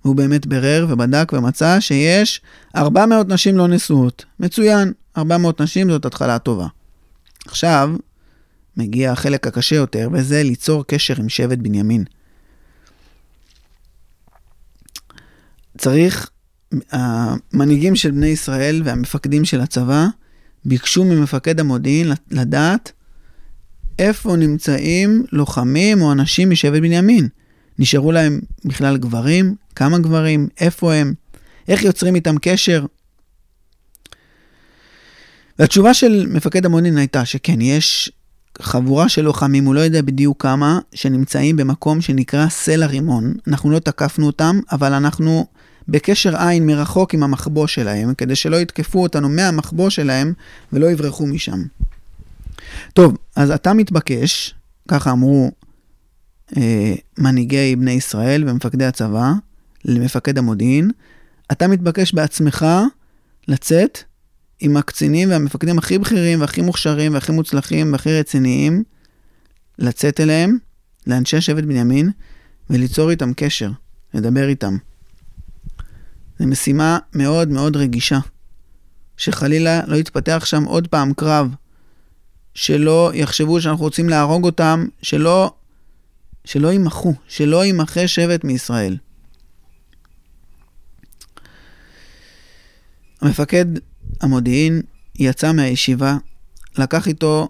והוא 0.05 0.15
באמת 0.15 0.47
בירר 0.47 0.85
ובדק 0.89 1.33
ומצא 1.33 1.79
שיש 1.79 2.41
400 2.75 3.29
נשים 3.29 3.57
לא 3.57 3.67
נשואות. 3.67 4.25
מצוין, 4.39 4.93
400 5.17 5.61
נשים 5.61 5.89
זאת 5.89 6.05
התחלה 6.05 6.39
טובה. 6.39 6.67
עכשיו, 7.47 7.95
מגיע 8.77 9.11
החלק 9.11 9.47
הקשה 9.47 9.75
יותר, 9.75 10.09
וזה 10.11 10.43
ליצור 10.43 10.83
קשר 10.87 11.13
עם 11.19 11.29
שבט 11.29 11.57
בנימין. 11.57 12.03
צריך, 15.77 16.29
המנהיגים 16.91 17.95
של 17.95 18.11
בני 18.11 18.27
ישראל 18.27 18.81
והמפקדים 18.85 19.45
של 19.45 19.61
הצבא 19.61 20.07
ביקשו 20.65 21.03
ממפקד 21.05 21.59
המודיעין 21.59 22.11
לדעת 22.31 22.91
איפה 23.99 24.35
נמצאים 24.35 25.23
לוחמים 25.31 26.01
או 26.01 26.11
אנשים 26.11 26.49
משבט 26.49 26.81
בנימין. 26.81 27.27
נשארו 27.79 28.11
להם 28.11 28.41
בכלל 28.65 28.97
גברים? 28.97 29.55
כמה 29.75 29.99
גברים? 29.99 30.47
איפה 30.59 30.93
הם? 30.93 31.13
איך 31.67 31.83
יוצרים 31.83 32.15
איתם 32.15 32.35
קשר? 32.41 32.85
והתשובה 35.59 35.93
של 35.93 36.25
מפקד 36.29 36.65
המודיעין 36.65 36.97
הייתה 36.97 37.25
שכן, 37.25 37.61
יש 37.61 38.11
חבורה 38.61 39.09
של 39.09 39.21
לוחמים, 39.21 39.65
הוא 39.65 39.75
לא 39.75 39.79
יודע 39.79 40.01
בדיוק 40.01 40.41
כמה, 40.41 40.79
שנמצאים 40.93 41.55
במקום 41.55 42.01
שנקרא 42.01 42.49
סלע 42.49 42.85
רימון. 42.85 43.33
אנחנו 43.47 43.71
לא 43.71 43.79
תקפנו 43.79 44.25
אותם, 44.25 44.59
אבל 44.71 44.93
אנחנו 44.93 45.47
בקשר 45.87 46.37
עין 46.37 46.65
מרחוק 46.65 47.13
עם 47.13 47.23
המחבוא 47.23 47.67
שלהם, 47.67 48.13
כדי 48.13 48.35
שלא 48.35 48.55
יתקפו 48.55 49.03
אותנו 49.03 49.29
מהמחבוא 49.29 49.89
שלהם 49.89 50.33
ולא 50.73 50.91
יברחו 50.91 51.27
משם. 51.27 51.63
טוב, 52.93 53.17
אז 53.35 53.51
אתה 53.51 53.73
מתבקש, 53.73 54.55
ככה 54.87 55.11
אמרו 55.11 55.51
אה, 56.57 56.93
מנהיגי 57.17 57.75
בני 57.75 57.91
ישראל 57.91 58.49
ומפקדי 58.49 58.85
הצבא 58.85 59.31
למפקד 59.85 60.37
המודיעין, 60.37 60.91
אתה 61.51 61.67
מתבקש 61.67 62.13
בעצמך 62.13 62.65
לצאת 63.47 63.99
עם 64.59 64.77
הקצינים 64.77 65.29
והמפקדים 65.29 65.77
הכי 65.77 65.99
בכירים 65.99 66.41
והכי 66.41 66.61
מוכשרים 66.61 67.13
והכי 67.13 67.31
מוצלחים 67.31 67.91
והכי 67.91 68.19
רציניים, 68.19 68.83
לצאת 69.79 70.19
אליהם, 70.19 70.57
לאנשי 71.07 71.41
שבט 71.41 71.63
בנימין, 71.63 72.11
וליצור 72.69 73.09
איתם 73.09 73.33
קשר, 73.35 73.71
לדבר 74.13 74.47
איתם. 74.47 74.77
זו 76.39 76.47
משימה 76.47 76.99
מאוד 77.13 77.47
מאוד 77.47 77.75
רגישה, 77.75 78.19
שחלילה 79.17 79.81
לא 79.87 79.95
יתפתח 79.95 80.45
שם 80.45 80.63
עוד 80.63 80.87
פעם 80.87 81.13
קרב, 81.13 81.55
שלא 82.53 83.11
יחשבו 83.13 83.61
שאנחנו 83.61 83.83
רוצים 83.83 84.09
להרוג 84.09 84.45
אותם, 84.45 84.85
שלא, 85.01 85.51
שלא 86.45 86.67
יימחו, 86.67 87.13
שלא 87.27 87.65
יימחה 87.65 88.07
שבט 88.07 88.43
מישראל. 88.43 88.97
המפקד 93.21 93.65
המודיעין 94.21 94.81
יצא 95.15 95.51
מהישיבה, 95.51 96.17
לקח 96.77 97.07
איתו 97.07 97.49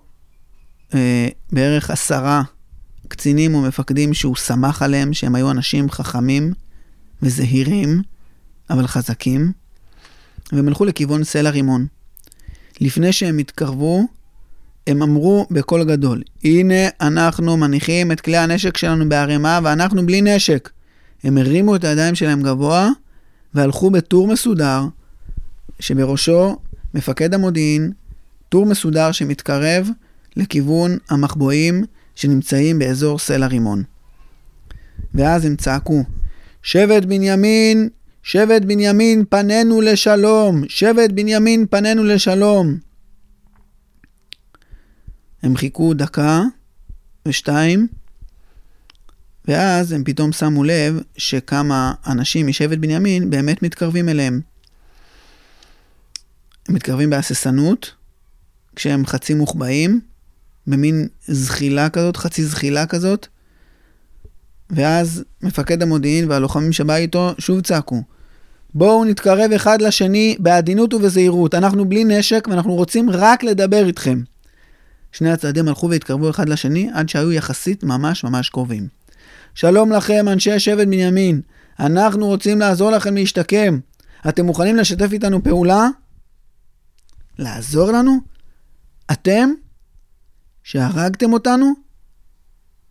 אה, 0.94 1.28
בערך 1.52 1.90
עשרה 1.90 2.44
קצינים 3.08 3.56
ומפקדים 3.56 4.14
שהוא 4.14 4.36
סמך 4.36 4.82
עליהם, 4.82 5.14
שהם 5.14 5.36
היו 5.36 5.52
אנשים 5.52 5.90
חכמים 5.90 6.54
וזהירים, 7.22 8.02
אבל 8.70 8.88
חזקים, 8.88 9.52
והם 10.52 10.68
הלכו 10.68 10.86
לכיוון 10.86 11.24
סלע 11.24 11.50
רימון. 11.50 11.88
לפני 12.82 13.14
שהם 13.14 13.38
התקרבו, 13.38 14.04
הם 14.88 15.02
אמרו 15.02 15.48
בקול 15.52 15.84
גדול, 15.84 16.24
הנה 16.44 16.88
אנחנו 17.02 17.58
מניחים 17.58 18.12
את 18.12 18.22
כלי 18.22 18.38
הנשק 18.38 18.78
שלנו 18.78 19.10
בערימה 19.10 19.60
ואנחנו 19.64 20.06
בלי 20.06 20.22
נשק. 20.22 20.70
הם 21.24 21.38
הרימו 21.38 21.76
את 21.76 21.84
הידיים 21.84 22.16
שלהם 22.16 22.42
גבוה 22.44 22.90
והלכו 23.54 23.90
בטור 23.90 24.28
מסודר, 24.28 24.86
שבראשו 25.80 26.58
מפקד 26.94 27.34
המודיעין, 27.34 27.92
טור 28.50 28.66
מסודר 28.66 29.12
שמתקרב 29.12 29.90
לכיוון 30.36 30.98
המחבואים 31.10 31.84
שנמצאים 32.16 32.80
באזור 32.80 33.20
סלע 33.20 33.48
רימון. 33.48 33.84
ואז 35.14 35.46
הם 35.46 35.56
צעקו, 35.56 36.04
שבט 36.64 37.06
בנימין, 37.06 37.90
שבט 38.28 38.62
בנימין 38.62 39.26
פנינו 39.30 39.82
לשלום, 39.82 40.64
שבט 40.70 41.12
בנימין 41.12 41.66
פנינו 41.70 42.04
לשלום. 42.04 42.78
הם 45.44 45.58
חיכו 45.58 45.94
דקה 45.94 46.42
ושתיים, 47.28 47.88
ואז 49.48 49.92
הם 49.92 50.04
פתאום 50.04 50.32
שמו 50.32 50.64
לב 50.64 51.02
שכמה 51.18 51.94
אנשים 52.08 52.48
משבט 52.48 52.78
בנימין 52.78 53.30
באמת 53.30 53.64
מתקרבים 53.64 54.10
אליהם. 54.10 54.42
הם 56.68 56.76
מתקרבים 56.76 57.10
בהססנות, 57.10 57.94
כשהם 58.76 59.06
חצי 59.06 59.34
מוחבאים, 59.34 60.02
במין 60.68 61.08
זחילה 61.28 61.90
כזאת, 61.90 62.18
חצי 62.18 62.46
זחילה 62.46 62.86
כזאת, 62.86 63.28
ואז 64.70 65.24
מפקד 65.42 65.82
המודיעין 65.82 66.30
והלוחמים 66.30 66.72
שבא 66.72 66.96
איתו 66.96 67.36
שוב 67.40 67.62
צעקו, 67.62 68.04
בואו 68.76 69.06
נתקרב 69.06 69.52
אחד 69.52 69.82
לשני 69.82 70.36
בעדינות 70.40 70.94
ובזהירות, 70.94 71.56
אנחנו 71.56 71.90
בלי 71.90 72.04
נשק 72.04 72.48
ואנחנו 72.52 72.76
רוצים 72.76 73.10
רק 73.10 73.44
לדבר 73.44 73.88
איתכם. 73.88 74.22
שני 75.12 75.32
הצעדים 75.32 75.68
הלכו 75.68 75.90
והתקרבו 75.90 76.30
אחד 76.30 76.50
לשני 76.50 76.90
עד 76.94 77.10
שהיו 77.10 77.32
יחסית 77.32 77.84
ממש 77.84 78.24
ממש 78.24 78.50
קרובים. 78.50 78.88
שלום 79.56 79.92
לכם, 79.92 80.26
אנשי 80.28 80.60
שבט 80.60 80.88
בנימין. 80.88 81.42
אנחנו 81.80 82.28
רוצים 82.28 82.60
לעזור 82.60 82.92
לכם 82.92 83.16
להשתקם. 83.16 83.80
אתם 84.30 84.46
מוכנים 84.46 84.76
לשתף 84.76 85.14
איתנו 85.14 85.44
פעולה? 85.44 85.88
לעזור 87.38 87.92
לנו? 87.92 88.18
אתם? 89.12 89.50
שהרגתם 90.64 91.34
אותנו? 91.34 91.74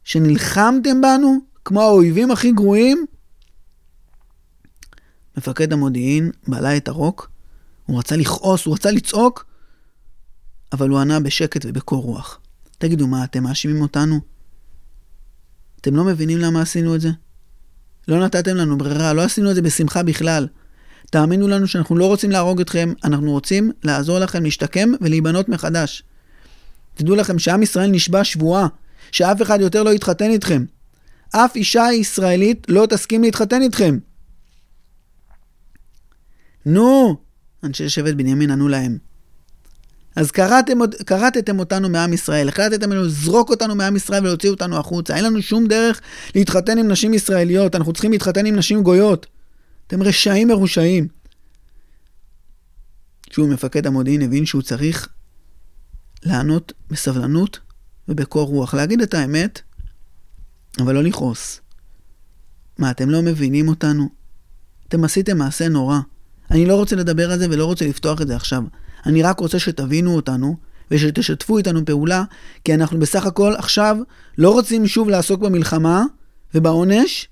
שנלחמתם 0.05 1.01
בנו 1.01 1.39
כמו 1.65 1.83
האויבים 1.83 2.31
הכי 2.31 2.53
גרועים? 2.53 3.07
מפקד 5.37 5.73
המודיעין 5.73 6.31
בלע 6.49 6.77
את 6.77 6.89
הרוק, 6.89 7.31
הוא 7.87 7.99
רצה 7.99 8.17
לכעוס, 8.17 8.65
הוא 8.65 8.75
רצה 8.75 8.91
לצעוק, 8.91 9.47
אבל 10.73 10.89
הוא 10.89 10.99
ענה 10.99 11.21
בשקט 11.21 11.67
ובקור 11.69 12.03
רוח. 12.03 12.41
תגידו, 12.79 13.07
מה, 13.07 13.25
אתם 13.25 13.43
מאשימים 13.43 13.83
אותנו? 13.83 14.21
אתם 15.81 15.97
לא 15.97 16.05
מבינים 16.05 16.39
למה 16.39 16.63
עשינו 16.63 16.95
את 16.95 17.01
זה? 17.01 17.09
לא 18.09 18.25
נתתם 18.25 18.57
לנו 18.57 18.79
ברירה, 18.79 19.13
לא 19.13 19.23
עשינו 19.23 19.51
את 19.51 19.55
זה 19.55 19.63
בשמחה 19.63 20.03
בכלל. 20.03 20.47
תאמינו 21.11 21.49
לנו 21.49 21.69
שאנחנו 21.69 21.97
לא 21.97 22.07
רוצים 22.07 22.31
להרוג 22.31 22.61
אתכם, 22.61 22.93
אנחנו 23.05 23.31
רוצים 23.31 23.73
לעזור 23.83 24.19
לכם 24.19 24.45
להשתקם 24.45 24.89
ולהיבנות 25.01 25.49
מחדש. 25.49 26.03
תדעו 26.95 27.17
לכם 27.17 27.39
שעם 27.39 27.63
ישראל 27.63 27.91
נשבע 27.91 28.25
שבועה, 28.25 28.67
שאף 29.13 29.43
אחד 29.43 29.61
יותר 29.61 29.83
לא 29.83 29.91
יתחתן 29.91 30.31
איתכם. 30.31 30.65
אף 31.31 31.57
אישה 31.57 31.87
ישראלית 31.93 32.67
לא 32.69 32.87
תסכים 32.91 33.23
להתחתן 33.23 33.63
איתכם. 33.63 33.99
נו, 36.67 37.17
אנשי 37.65 37.89
שבט 37.89 38.15
בנימין 38.15 38.51
ענו 38.51 38.69
להם. 38.69 38.99
אז 40.17 40.31
קראתם, 40.31 40.79
קראתם 41.07 41.59
אותנו 41.59 41.89
מעם 41.89 42.13
ישראל, 42.13 42.49
החלטתם 42.49 42.93
לזרוק 42.93 43.51
אותנו 43.51 43.75
מעם 43.75 43.97
ישראל 43.97 44.23
ולהוציא 44.23 44.51
אותנו 44.51 44.77
החוצה. 44.77 45.17
אין 45.17 45.25
לנו 45.25 45.43
שום 45.43 45.67
דרך 45.67 46.01
להתחתן 46.35 46.79
עם 46.79 46.89
נשים 46.89 47.15
ישראליות, 47.15 47.75
אנחנו 47.75 47.93
צריכים 47.93 48.13
להתחתן 48.13 48.47
עם 48.47 48.57
נשים 48.57 48.83
גויות. 48.83 49.27
אתם 49.87 50.03
רשעים 50.03 50.49
מרושעים. 50.49 51.09
שהוא 53.31 53.49
מפקד 53.49 53.87
המודיעין 53.87 54.23
הבין 54.23 54.47
שהוא 54.47 54.63
צריך 54.63 55.09
לענות 56.25 56.73
בסבלנות 56.91 57.61
ובקור 58.09 58.49
רוח, 58.49 58.75
להגיד 58.75 59.01
את 59.03 59.15
האמת, 59.15 59.61
אבל 60.81 60.95
לא 60.95 61.03
לכעוס. 61.03 61.61
מה, 62.79 62.91
אתם 62.91 63.11
לא 63.11 63.23
מבינים 63.23 63.69
אותנו? 63.69 64.09
אתם 64.89 65.05
עשיתם 65.05 65.39
מעשה 65.39 65.69
נורא. 65.69 65.99
אני 66.51 66.67
לא 66.67 66.75
רוצה 66.75 66.97
לדבר 66.97 67.33
על 67.33 67.39
זה 67.39 67.47
ולא 67.51 67.65
רוצה 67.65 67.87
לפתוח 67.87 68.21
את 68.21 68.29
זה 68.29 68.37
עכשיו. 68.37 68.63
אני 69.07 69.23
רק 69.23 69.41
רוצה 69.41 69.59
שתבינו 69.59 70.17
אותנו 70.17 70.57
ושתשתפו 70.91 71.59
איתנו 71.59 71.85
פעולה, 71.85 72.25
כי 72.65 72.75
אנחנו 72.75 72.99
בסך 72.99 73.27
הכל 73.27 73.55
עכשיו 73.59 73.97
לא 74.39 74.51
רוצים 74.51 74.87
שוב 74.87 75.09
לעסוק 75.09 75.41
במלחמה 75.41 76.05
ובעונש, 76.55 77.29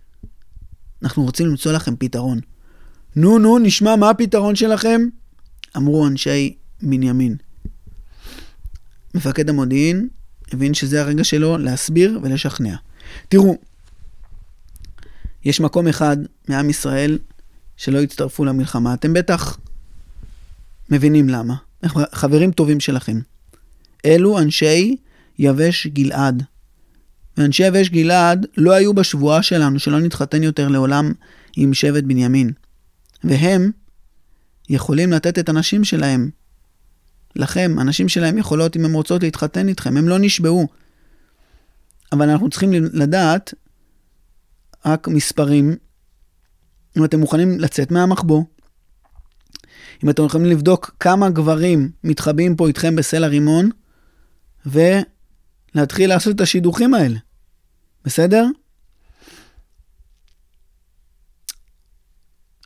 אנחנו 1.03 1.22
רוצים 1.22 1.46
למצוא 1.46 1.72
לכם 1.72 1.96
פתרון. 1.96 2.40
נו, 3.16 3.38
נו, 3.38 3.59
נשמע 3.59 3.96
מה 3.96 4.11
הפתרון 4.11 4.57
שלכם? 4.57 5.00
אמרו 5.77 6.07
אנשי 6.07 6.57
בנימין. 6.83 7.37
מפקד 9.14 9.48
המודיעין 9.48 10.09
הבין 10.53 10.74
שזה 10.74 11.00
הרגע 11.00 11.24
שלו 11.24 11.59
להסביר 11.59 12.20
ולשכנע. 12.22 12.77
תראו, 13.29 13.57
יש 15.44 15.61
מקום 15.61 15.88
אחד 15.88 16.16
מעם 16.48 16.70
ישראל 16.70 17.18
שלא 17.77 18.03
הצטרפו 18.03 18.45
למלחמה. 18.45 18.95
אתם 18.95 19.13
בטח 19.13 19.59
מבינים 20.91 21.29
למה. 21.29 21.55
חברים 22.13 22.53
טובים 22.53 22.81
שלכם. 22.81 23.21
אלו 24.05 24.39
אנשי 24.39 24.97
יבש 25.39 25.87
גלעד. 25.87 26.43
ואנשי 27.37 27.67
יבש 27.67 27.89
גלעד 27.89 28.47
לא 28.57 28.73
היו 28.73 28.95
בשבועה 28.95 29.43
שלנו 29.43 29.79
שלא 29.79 30.01
נתחתן 30.01 30.43
יותר 30.43 30.69
לעולם 30.69 31.13
עם 31.57 31.75
שבט 31.75 32.05
בנימין. 32.05 32.51
והם 33.25 33.71
יכולים 34.69 35.13
לתת 35.13 35.39
את 35.39 35.49
הנשים 35.49 35.85
שלהם. 35.85 36.31
לכם, 37.37 37.77
הנשים 37.79 38.09
שלהם 38.09 38.39
יכולות, 38.39 38.77
אם 38.77 38.85
הן 38.85 38.93
רוצות, 38.93 39.23
להתחתן 39.23 39.69
איתכם. 39.69 39.97
הם 39.97 40.09
לא 40.09 40.19
נשבעו. 40.19 40.69
אבל 42.13 42.31
אנחנו 42.31 42.51
צריכים 42.51 42.73
לדעת 42.73 43.55
רק 44.87 45.09
מספרים, 45.09 45.77
אם 46.97 47.05
אתם 47.05 47.21
מוכנים 47.21 47.61
לצאת 47.61 47.91
מהמחבוא, 47.91 48.45
אם 50.05 50.11
אתם 50.11 50.25
יכולים 50.25 50.47
לבדוק 50.47 50.97
כמה 51.01 51.31
גברים 51.31 51.91
מתחבאים 52.05 52.57
פה 52.57 52.69
איתכם 52.69 52.97
בסלע 52.97 53.27
רימון, 53.27 53.71
ולהתחיל 54.67 56.09
לעשות 56.09 56.37
את 56.37 56.41
השידוכים 56.41 56.95
האלה. 56.95 57.19
בסדר? 58.05 58.47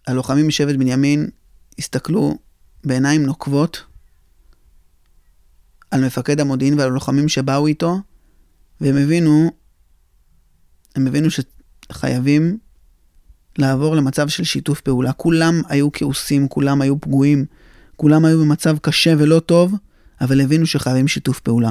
הלוחמים 0.06 0.48
משבט 0.48 0.76
בנימין 0.76 1.30
הסתכלו 1.78 2.38
בעיניים 2.84 3.26
נוקבות 3.26 3.84
על 5.90 6.06
מפקד 6.06 6.40
המודיעין 6.40 6.78
ועל 6.78 6.88
הלוחמים 6.88 7.28
שבאו 7.28 7.66
איתו, 7.66 7.96
והם 8.80 8.96
הבינו, 8.96 9.50
הם 10.96 11.06
הבינו 11.06 11.28
שחייבים 11.30 12.58
לעבור 13.58 13.96
למצב 13.96 14.28
של 14.28 14.44
שיתוף 14.44 14.80
פעולה. 14.80 15.12
כולם 15.12 15.62
היו 15.68 15.92
כעוסים, 15.92 16.48
כולם 16.48 16.80
היו 16.80 17.00
פגועים, 17.00 17.44
כולם 17.96 18.24
היו 18.24 18.40
במצב 18.40 18.78
קשה 18.78 19.14
ולא 19.18 19.40
טוב, 19.40 19.74
אבל 20.20 20.40
הבינו 20.40 20.66
שחייבים 20.66 21.08
שיתוף 21.08 21.40
פעולה. 21.40 21.70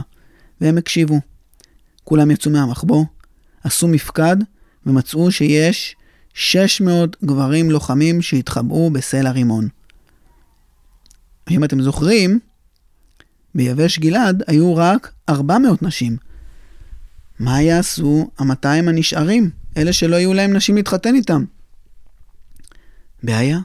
והם 0.62 0.78
הקשיבו. 0.78 1.20
כולם 2.04 2.32
יצאו 2.32 2.52
מהמחבוא, 2.52 3.06
עשו 3.64 3.88
מפקד, 3.88 4.38
ומצאו 4.86 5.32
שיש 5.32 5.96
600 6.34 7.18
גברים 7.24 7.72
לוחמים 7.72 8.22
שהתחבאו 8.22 8.90
בסלע 8.90 9.32
רימון. 9.32 9.68
אם 11.50 11.64
אתם 11.64 11.82
זוכרים, 11.82 12.40
ביבש 13.56 14.00
גלעד 14.00 14.44
היו 14.48 14.76
רק 14.76 15.14
400 15.30 15.84
נשים. 15.84 16.18
מה 17.40 17.62
יעשו 17.62 18.30
ה-200 18.40 18.68
הנשארים, 18.68 19.50
אלה 19.78 19.94
שלא 19.94 20.16
יהיו 20.16 20.34
להם 20.34 20.54
נשים 20.54 20.76
להתחתן 20.76 21.16
איתם? 21.16 21.44
בעיה. 23.24 23.60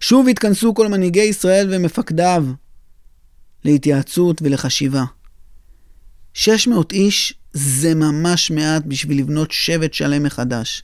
שוב 0.00 0.28
התכנסו 0.28 0.74
כל 0.74 0.88
מנהיגי 0.88 1.22
ישראל 1.22 1.68
ומפקדיו 1.72 2.44
להתייעצות 3.64 4.42
ולחשיבה. 4.42 5.04
600 6.34 6.92
איש 6.92 7.34
זה 7.52 7.94
ממש 7.94 8.50
מעט 8.50 8.82
בשביל 8.86 9.18
לבנות 9.18 9.52
שבט 9.52 9.94
שלם 9.94 10.22
מחדש. 10.22 10.82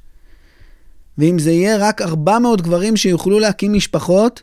ואם 1.18 1.38
זה 1.38 1.50
יהיה 1.50 1.76
רק 1.76 2.02
400 2.02 2.60
גברים 2.60 2.96
שיוכלו 2.96 3.38
להקים 3.38 3.72
משפחות, 3.72 4.42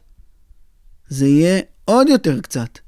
זה 1.09 1.27
יהיה 1.27 1.61
עוד 1.85 2.09
יותר 2.09 2.41
קצת. 2.41 2.79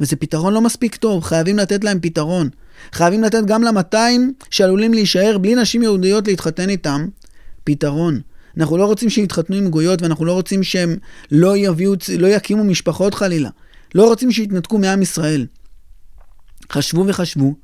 וזה 0.00 0.16
פתרון 0.16 0.54
לא 0.54 0.60
מספיק 0.60 0.96
טוב, 0.96 1.24
חייבים 1.24 1.58
לתת 1.58 1.84
להם 1.84 2.00
פתרון. 2.00 2.48
חייבים 2.92 3.22
לתת 3.22 3.44
גם 3.46 3.62
ל-200 3.62 3.96
שעלולים 4.50 4.94
להישאר 4.94 5.38
בלי 5.38 5.54
נשים 5.54 5.82
יהודיות 5.82 6.28
להתחתן 6.28 6.68
איתם, 6.68 7.08
פתרון. 7.64 8.20
אנחנו 8.56 8.76
לא 8.76 8.86
רוצים 8.86 9.10
שיתחתנו 9.10 9.56
עם 9.56 9.70
גויות 9.70 10.02
ואנחנו 10.02 10.24
לא 10.24 10.32
רוצים 10.32 10.62
שהם 10.62 10.96
לא 11.30 11.56
יביאו, 11.56 11.94
לא 12.18 12.26
יקימו 12.26 12.64
משפחות 12.64 13.14
חלילה. 13.14 13.50
לא 13.94 14.08
רוצים 14.08 14.32
שיתנתקו 14.32 14.78
מעם 14.78 15.02
ישראל. 15.02 15.46
חשבו 16.72 17.04
וחשבו, 17.08 17.54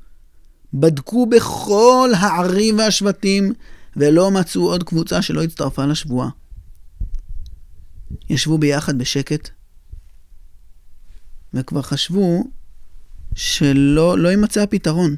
בדקו 0.73 1.25
בכל 1.25 2.09
הערים 2.17 2.77
והשבטים 2.77 3.53
ולא 3.97 4.31
מצאו 4.31 4.61
עוד 4.61 4.83
קבוצה 4.83 5.21
שלא 5.21 5.43
הצטרפה 5.43 5.85
לשבועה. 5.85 6.29
ישבו 8.29 8.57
ביחד 8.57 8.97
בשקט 8.97 9.49
וכבר 11.53 11.81
חשבו 11.81 12.43
שלא 13.35 14.17
לא 14.17 14.29
יימצא 14.29 14.61
הפתרון. 14.61 15.15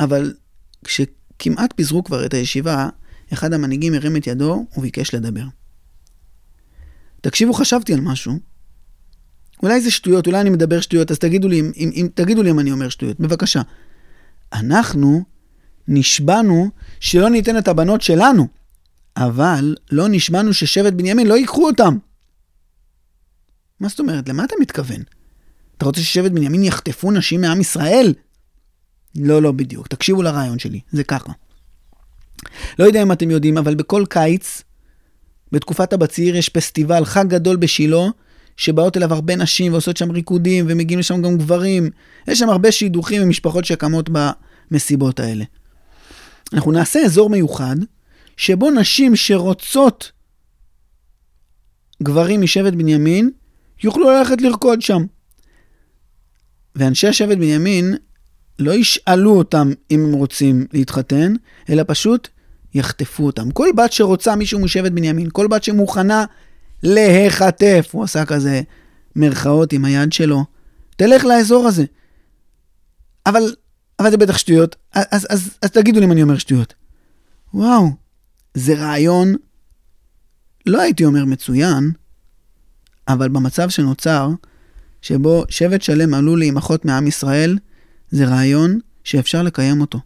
אבל 0.00 0.34
כשכמעט 1.40 1.72
פיזרו 1.76 2.04
כבר 2.04 2.26
את 2.26 2.34
הישיבה, 2.34 2.88
אחד 3.32 3.52
המנהיגים 3.52 3.94
הרים 3.94 4.16
את 4.16 4.26
ידו 4.26 4.66
וביקש 4.76 5.14
לדבר. 5.14 5.44
תקשיבו, 7.20 7.52
חשבתי 7.52 7.94
על 7.94 8.00
משהו. 8.00 8.38
אולי 9.62 9.80
זה 9.80 9.90
שטויות, 9.90 10.26
אולי 10.26 10.40
אני 10.40 10.50
מדבר 10.50 10.80
שטויות, 10.80 11.10
אז 11.10 11.18
תגידו 11.18 11.48
לי 11.48 11.60
אם, 11.60 11.70
אם, 11.76 12.08
תגידו 12.14 12.42
לי 12.42 12.50
אם 12.50 12.60
אני 12.60 12.72
אומר 12.72 12.88
שטויות, 12.88 13.20
בבקשה. 13.20 13.62
אנחנו 14.52 15.24
נשבענו 15.88 16.70
שלא 17.00 17.30
ניתן 17.30 17.58
את 17.58 17.68
הבנות 17.68 18.02
שלנו, 18.02 18.48
אבל 19.16 19.76
לא 19.90 20.08
נשבענו 20.08 20.54
ששבט 20.54 20.92
בנימין 20.92 21.26
לא 21.26 21.34
ייקחו 21.34 21.66
אותם. 21.66 21.98
מה 23.80 23.88
זאת 23.88 24.00
אומרת? 24.00 24.28
למה 24.28 24.44
אתה 24.44 24.54
מתכוון? 24.60 25.02
אתה 25.76 25.84
רוצה 25.84 26.00
ששבט 26.00 26.32
בנימין 26.32 26.62
יחטפו 26.62 27.10
נשים 27.10 27.40
מעם 27.40 27.60
ישראל? 27.60 28.14
לא, 29.16 29.42
לא 29.42 29.52
בדיוק. 29.52 29.88
תקשיבו 29.88 30.22
לרעיון 30.22 30.58
שלי, 30.58 30.80
זה 30.92 31.04
ככה. 31.04 31.32
לא 32.78 32.84
יודע 32.84 33.02
אם 33.02 33.12
אתם 33.12 33.30
יודעים, 33.30 33.58
אבל 33.58 33.74
בכל 33.74 34.04
קיץ, 34.08 34.62
בתקופת 35.52 35.92
הבציר, 35.92 36.36
יש 36.36 36.48
פסטיבל, 36.48 37.04
חג 37.04 37.24
גדול 37.28 37.56
בשילה, 37.56 38.06
שבאות 38.56 38.96
אליו 38.96 39.14
הרבה 39.14 39.36
נשים 39.36 39.72
ועושות 39.72 39.96
שם 39.96 40.10
ריקודים, 40.10 40.66
ומגיעים 40.68 40.98
לשם 41.00 41.22
גם 41.22 41.38
גברים. 41.38 41.90
יש 42.28 42.38
שם 42.38 42.48
הרבה 42.48 42.72
שידוכים 42.72 43.22
ומשפחות 43.22 43.64
שקמות 43.64 44.10
במסיבות 44.70 45.20
האלה. 45.20 45.44
אנחנו 46.52 46.72
נעשה 46.72 47.00
אזור 47.00 47.30
מיוחד, 47.30 47.76
שבו 48.36 48.70
נשים 48.70 49.16
שרוצות 49.16 50.12
גברים 52.02 52.40
משבט 52.40 52.72
בנימין, 52.72 53.30
יוכלו 53.84 54.10
ללכת 54.10 54.40
לרקוד 54.40 54.82
שם. 54.82 55.02
ואנשי 56.76 57.08
השבט 57.08 57.38
בנימין 57.38 57.94
לא 58.60 58.74
ישאלו 58.74 59.38
אותם 59.38 59.72
אם 59.90 60.04
הם 60.04 60.12
רוצים 60.12 60.66
להתחתן, 60.72 61.34
אלא 61.68 61.82
פשוט 61.86 62.28
יחטפו 62.74 63.26
אותם. 63.26 63.50
כל 63.50 63.68
בת 63.76 63.92
שרוצה 63.92 64.36
מישהו 64.36 64.60
משבט 64.60 64.92
בנימין, 64.92 65.28
כל 65.32 65.46
בת 65.46 65.64
שמוכנה 65.64 66.24
להיחטף, 66.82 67.88
הוא 67.92 68.04
עשה 68.04 68.24
כזה 68.24 68.62
מרכאות 69.16 69.72
עם 69.72 69.84
היד 69.84 70.12
שלו, 70.12 70.44
תלך 70.96 71.24
לאזור 71.24 71.66
הזה. 71.66 71.84
אבל, 73.26 73.54
אבל 73.98 74.10
זה 74.10 74.16
בטח 74.16 74.38
שטויות, 74.38 74.76
אז, 74.92 75.04
אז, 75.10 75.26
אז, 75.30 75.50
אז 75.62 75.70
תגידו 75.70 76.00
לי 76.00 76.06
אם 76.06 76.12
אני 76.12 76.22
אומר 76.22 76.38
שטויות. 76.38 76.74
וואו, 77.54 77.90
זה 78.54 78.74
רעיון, 78.74 79.34
לא 80.66 80.80
הייתי 80.80 81.04
אומר 81.04 81.24
מצוין, 81.24 81.92
אבל 83.08 83.28
במצב 83.28 83.68
שנוצר, 83.68 84.28
שבו 85.02 85.44
שבט 85.48 85.82
שלם 85.82 86.14
עלול 86.14 86.38
להימחות 86.38 86.84
מעם 86.84 87.06
ישראל, 87.06 87.58
זה 88.10 88.24
רעיון 88.24 88.78
שאפשר 89.04 89.42
לקיים 89.42 89.80
אותו. 89.80 89.98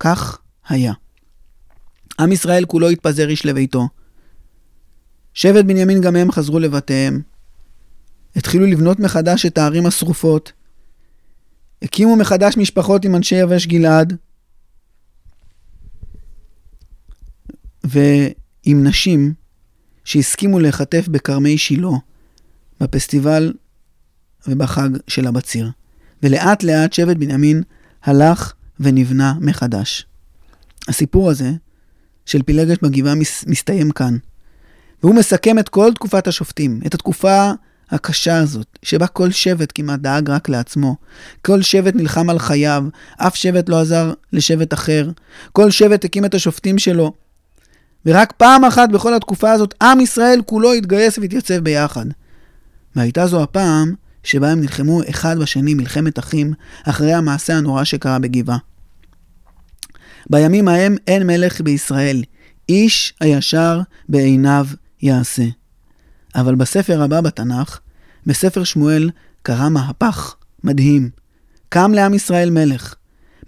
כך 0.00 0.38
היה. 0.68 0.92
עם 2.20 2.32
ישראל 2.32 2.64
כולו 2.64 2.88
התפזר 2.88 3.28
איש 3.28 3.46
לביתו. 3.46 3.88
שבט 5.34 5.64
בנימין 5.64 6.00
גם 6.00 6.16
הם 6.16 6.32
חזרו 6.32 6.58
לבתיהם. 6.58 7.22
התחילו 8.36 8.66
לבנות 8.66 9.00
מחדש 9.00 9.46
את 9.46 9.58
הערים 9.58 9.86
השרופות. 9.86 10.52
הקימו 11.82 12.16
מחדש 12.16 12.56
משפחות 12.56 13.04
עם 13.04 13.14
אנשי 13.16 13.34
יבש 13.34 13.66
גלעד. 13.66 14.16
ועם 17.84 18.86
נשים 18.86 19.34
שהסכימו 20.04 20.58
להיחטף 20.58 21.08
בכרמי 21.08 21.58
שילה, 21.58 21.88
בפסטיבל 22.80 23.52
ובחג 24.48 24.88
של 25.08 25.26
הבציר. 25.26 25.70
ולאט 26.22 26.62
לאט 26.62 26.92
שבט 26.92 27.16
בנימין 27.16 27.62
הלך 28.04 28.52
ונבנה 28.80 29.34
מחדש. 29.40 30.06
הסיפור 30.88 31.30
הזה 31.30 31.52
של 32.26 32.42
פילגש 32.42 32.76
בגבעה 32.82 33.14
מסתיים 33.46 33.90
כאן. 33.90 34.16
והוא 35.02 35.14
מסכם 35.14 35.58
את 35.58 35.68
כל 35.68 35.92
תקופת 35.94 36.28
השופטים, 36.28 36.80
את 36.86 36.94
התקופה 36.94 37.50
הקשה 37.90 38.38
הזאת, 38.38 38.78
שבה 38.82 39.06
כל 39.06 39.30
שבט 39.30 39.72
כמעט 39.74 40.00
דאג 40.00 40.30
רק 40.30 40.48
לעצמו. 40.48 40.96
כל 41.42 41.62
שבט 41.62 41.94
נלחם 41.94 42.30
על 42.30 42.38
חייו, 42.38 42.84
אף 43.16 43.36
שבט 43.36 43.68
לא 43.68 43.80
עזר 43.80 44.12
לשבט 44.32 44.74
אחר. 44.74 45.10
כל 45.52 45.70
שבט 45.70 46.04
הקים 46.04 46.24
את 46.24 46.34
השופטים 46.34 46.78
שלו. 46.78 47.12
ורק 48.06 48.32
פעם 48.36 48.64
אחת 48.64 48.88
בכל 48.88 49.14
התקופה 49.14 49.52
הזאת, 49.52 49.74
עם 49.82 50.00
ישראל 50.00 50.42
כולו 50.46 50.72
התגייס 50.72 51.18
והתייצב 51.18 51.58
ביחד. 51.58 52.06
והייתה 52.96 53.26
זו 53.26 53.42
הפעם 53.42 53.94
שבה 54.26 54.50
הם 54.50 54.60
נלחמו 54.60 55.00
אחד 55.10 55.38
בשני 55.38 55.74
מלחמת 55.74 56.18
אחים, 56.18 56.52
אחרי 56.84 57.12
המעשה 57.12 57.56
הנורא 57.56 57.84
שקרה 57.84 58.18
בגבעה. 58.18 58.58
בימים 60.30 60.68
ההם 60.68 60.96
אין 61.06 61.26
מלך 61.26 61.60
בישראל, 61.60 62.22
איש 62.68 63.14
הישר 63.20 63.80
בעיניו 64.08 64.66
יעשה. 65.02 65.44
אבל 66.34 66.54
בספר 66.54 67.02
הבא 67.02 67.20
בתנ"ך, 67.20 67.80
בספר 68.26 68.64
שמואל, 68.64 69.10
קרה 69.42 69.68
מהפך 69.68 70.34
מדהים. 70.64 71.10
קם 71.68 71.92
לעם 71.94 72.14
ישראל 72.14 72.50
מלך. 72.50 72.94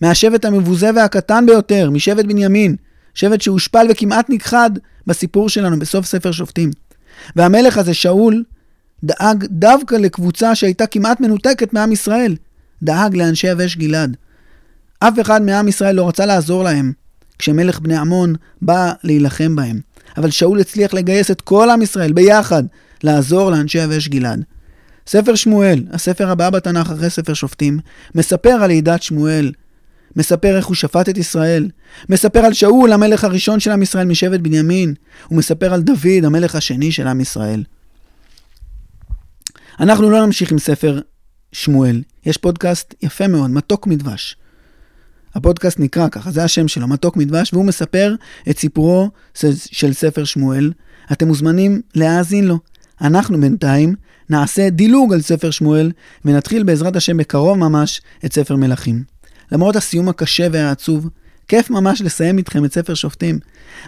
מהשבט 0.01 0.45
המבוזה 0.45 0.91
והקטן 0.97 1.47
ביותר, 1.47 1.91
משבט 1.91 2.25
בנימין, 2.25 2.77
שבט 3.15 3.41
שהושפל 3.41 3.87
וכמעט 3.91 4.31
נכחד 4.31 4.71
בסיפור 5.07 5.49
שלנו 5.49 5.79
בסוף 5.79 6.07
ספר 6.07 6.33
שופטים. 6.33 6.71
והמלך 7.37 7.79
הזה, 7.79 7.95
שאול, 7.95 8.45
דאג 9.05 9.45
דווקא 9.51 9.95
לקבוצה 9.95 10.55
שהייתה 10.55 10.87
כמעט 10.87 11.21
מנותקת 11.21 11.73
מעם 11.73 11.93
ישראל. 11.93 12.37
דאג 12.83 13.17
לאנשי 13.17 13.47
יבש 13.47 13.77
גלעד. 13.77 14.17
אף 14.99 15.21
אחד 15.21 15.43
מעם 15.43 15.69
ישראל 15.69 15.95
לא 15.95 16.09
רצה 16.09 16.27
לעזור 16.27 16.65
להם 16.65 16.93
כשמלך 17.39 17.81
בני 17.81 17.97
עמון 17.97 18.35
בא 18.63 18.93
להילחם 19.05 19.57
בהם. 19.57 19.81
אבל 20.17 20.31
שאול 20.31 20.61
הצליח 20.61 20.95
לגייס 20.95 21.31
את 21.31 21.41
כל 21.41 21.71
עם 21.71 21.83
ישראל 21.83 22.13
ביחד 22.13 22.63
לעזור 23.03 23.51
לאנשי 23.51 23.79
יבש 23.79 24.09
גלעד. 24.09 24.45
ספר 25.07 25.35
שמואל, 25.35 25.85
הספר 25.93 26.31
הבא 26.31 26.51
בתנ"ך 26.51 26.91
אחרי 26.91 27.11
ספר 27.11 27.35
שופטים, 27.35 27.79
מספר 28.15 28.51
על 28.51 28.67
לידת 28.67 29.03
שמואל, 29.03 29.53
מספר 30.17 30.57
איך 30.57 30.67
הוא 30.67 30.75
שפט 30.75 31.09
את 31.09 31.19
ישראל, 31.19 31.69
מספר 32.09 32.39
על 32.39 32.53
שאול, 32.53 32.93
המלך 32.93 33.25
הראשון 33.25 33.61
של 33.61 33.71
עם 33.71 33.83
ישראל 33.83 34.07
משבט 34.07 34.41
בנימין, 34.41 34.95
הוא 35.29 35.39
מספר 35.39 35.75
על 35.75 35.83
דוד, 35.83 36.25
המלך 36.25 36.55
השני 36.55 36.93
של 36.93 37.07
עם 37.07 37.21
ישראל. 37.21 37.63
אנחנו 39.81 40.11
לא 40.11 40.27
נמשיך 40.27 40.53
עם 40.53 40.59
ספר 40.59 41.01
שמואל. 41.53 42.03
יש 42.27 42.37
פודקאסט 42.37 42.95
יפה 43.03 43.29
מאוד, 43.29 43.51
מתוק 43.51 43.87
מדבש. 43.87 44.37
הפודקאסט 45.35 45.81
נקרא 45.81 46.09
ככה, 46.09 46.31
זה 46.31 46.45
השם 46.45 46.69
שלו, 46.69 46.89
מתוק 46.89 47.17
מדבש, 47.17 47.53
והוא 47.53 47.65
מספר 47.65 48.15
את 48.51 48.59
סיפורו 48.59 49.11
של 49.55 49.93
ספר 49.93 50.25
שמואל. 50.25 50.73
אתם 51.13 51.29
מוזמנים 51.29 51.81
להאזין 51.95 52.45
לו. 52.45 52.59
אנחנו 53.01 53.41
בינתיים 53.41 53.95
נעשה 54.31 54.71
דילוג 54.71 55.13
על 55.13 55.21
ספר 55.21 55.51
שמואל, 55.51 55.93
ונתחיל 56.25 56.63
בעזרת 56.63 56.97
השם 56.97 57.17
בקרוב 57.17 57.59
ממש 57.59 58.01
את 58.25 58.33
ספר 58.33 58.57
מלכים. 58.57 59.05
למרות 59.53 59.77
הסיום 59.77 60.09
הקשה 60.09 60.47
והעצוב, 60.53 61.09
כיף 61.49 61.71
ממש 61.71 62.03
לסיים 62.03 62.39
איתכם 62.39 62.65
את 62.65 62.73
ספר 62.73 62.95
שופטים. 62.95 63.39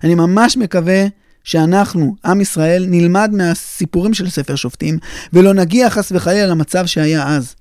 אני 0.05 0.15
ממש 0.15 0.57
מקווה 0.57 1.07
שאנחנו, 1.45 2.17
עם 2.25 2.41
ישראל, 2.41 2.87
נלמד 2.89 3.31
מהסיפורים 3.33 4.15
של 4.15 4.31
ספר 4.31 4.57
שופטים, 4.57 4.99
ולא 5.33 5.55
נגיע 5.55 5.91
חס 5.91 6.13
וחלילה 6.13 6.47
למצב 6.47 6.87
שהיה 6.87 7.29
אז. 7.29 7.55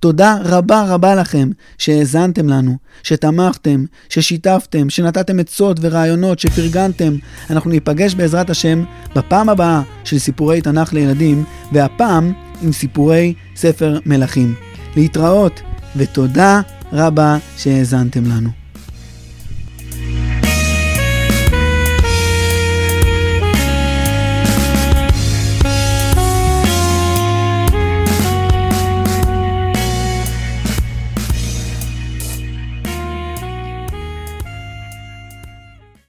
תודה 0.00 0.36
רבה 0.44 0.84
רבה 0.88 1.14
לכם 1.14 1.48
שהאזנתם 1.78 2.48
לנו, 2.48 2.76
שתמכתם, 3.02 3.84
ששיתפתם, 4.08 4.90
שנתתם 4.90 5.38
עצות 5.38 5.76
ורעיונות, 5.80 6.38
שפרגנתם. 6.38 7.16
אנחנו 7.50 7.70
ניפגש 7.70 8.14
בעזרת 8.14 8.50
השם 8.50 8.84
בפעם 9.16 9.48
הבאה 9.48 9.82
של 10.04 10.18
סיפורי 10.18 10.60
תנ"ך 10.60 10.92
לילדים, 10.92 11.44
והפעם 11.72 12.32
עם 12.62 12.72
סיפורי 12.72 13.34
ספר 13.56 13.98
מלכים. 14.06 14.54
להתראות, 14.96 15.60
ותודה 15.96 16.60
רבה 16.92 17.38
שהאזנתם 17.56 18.24
לנו. 18.24 18.50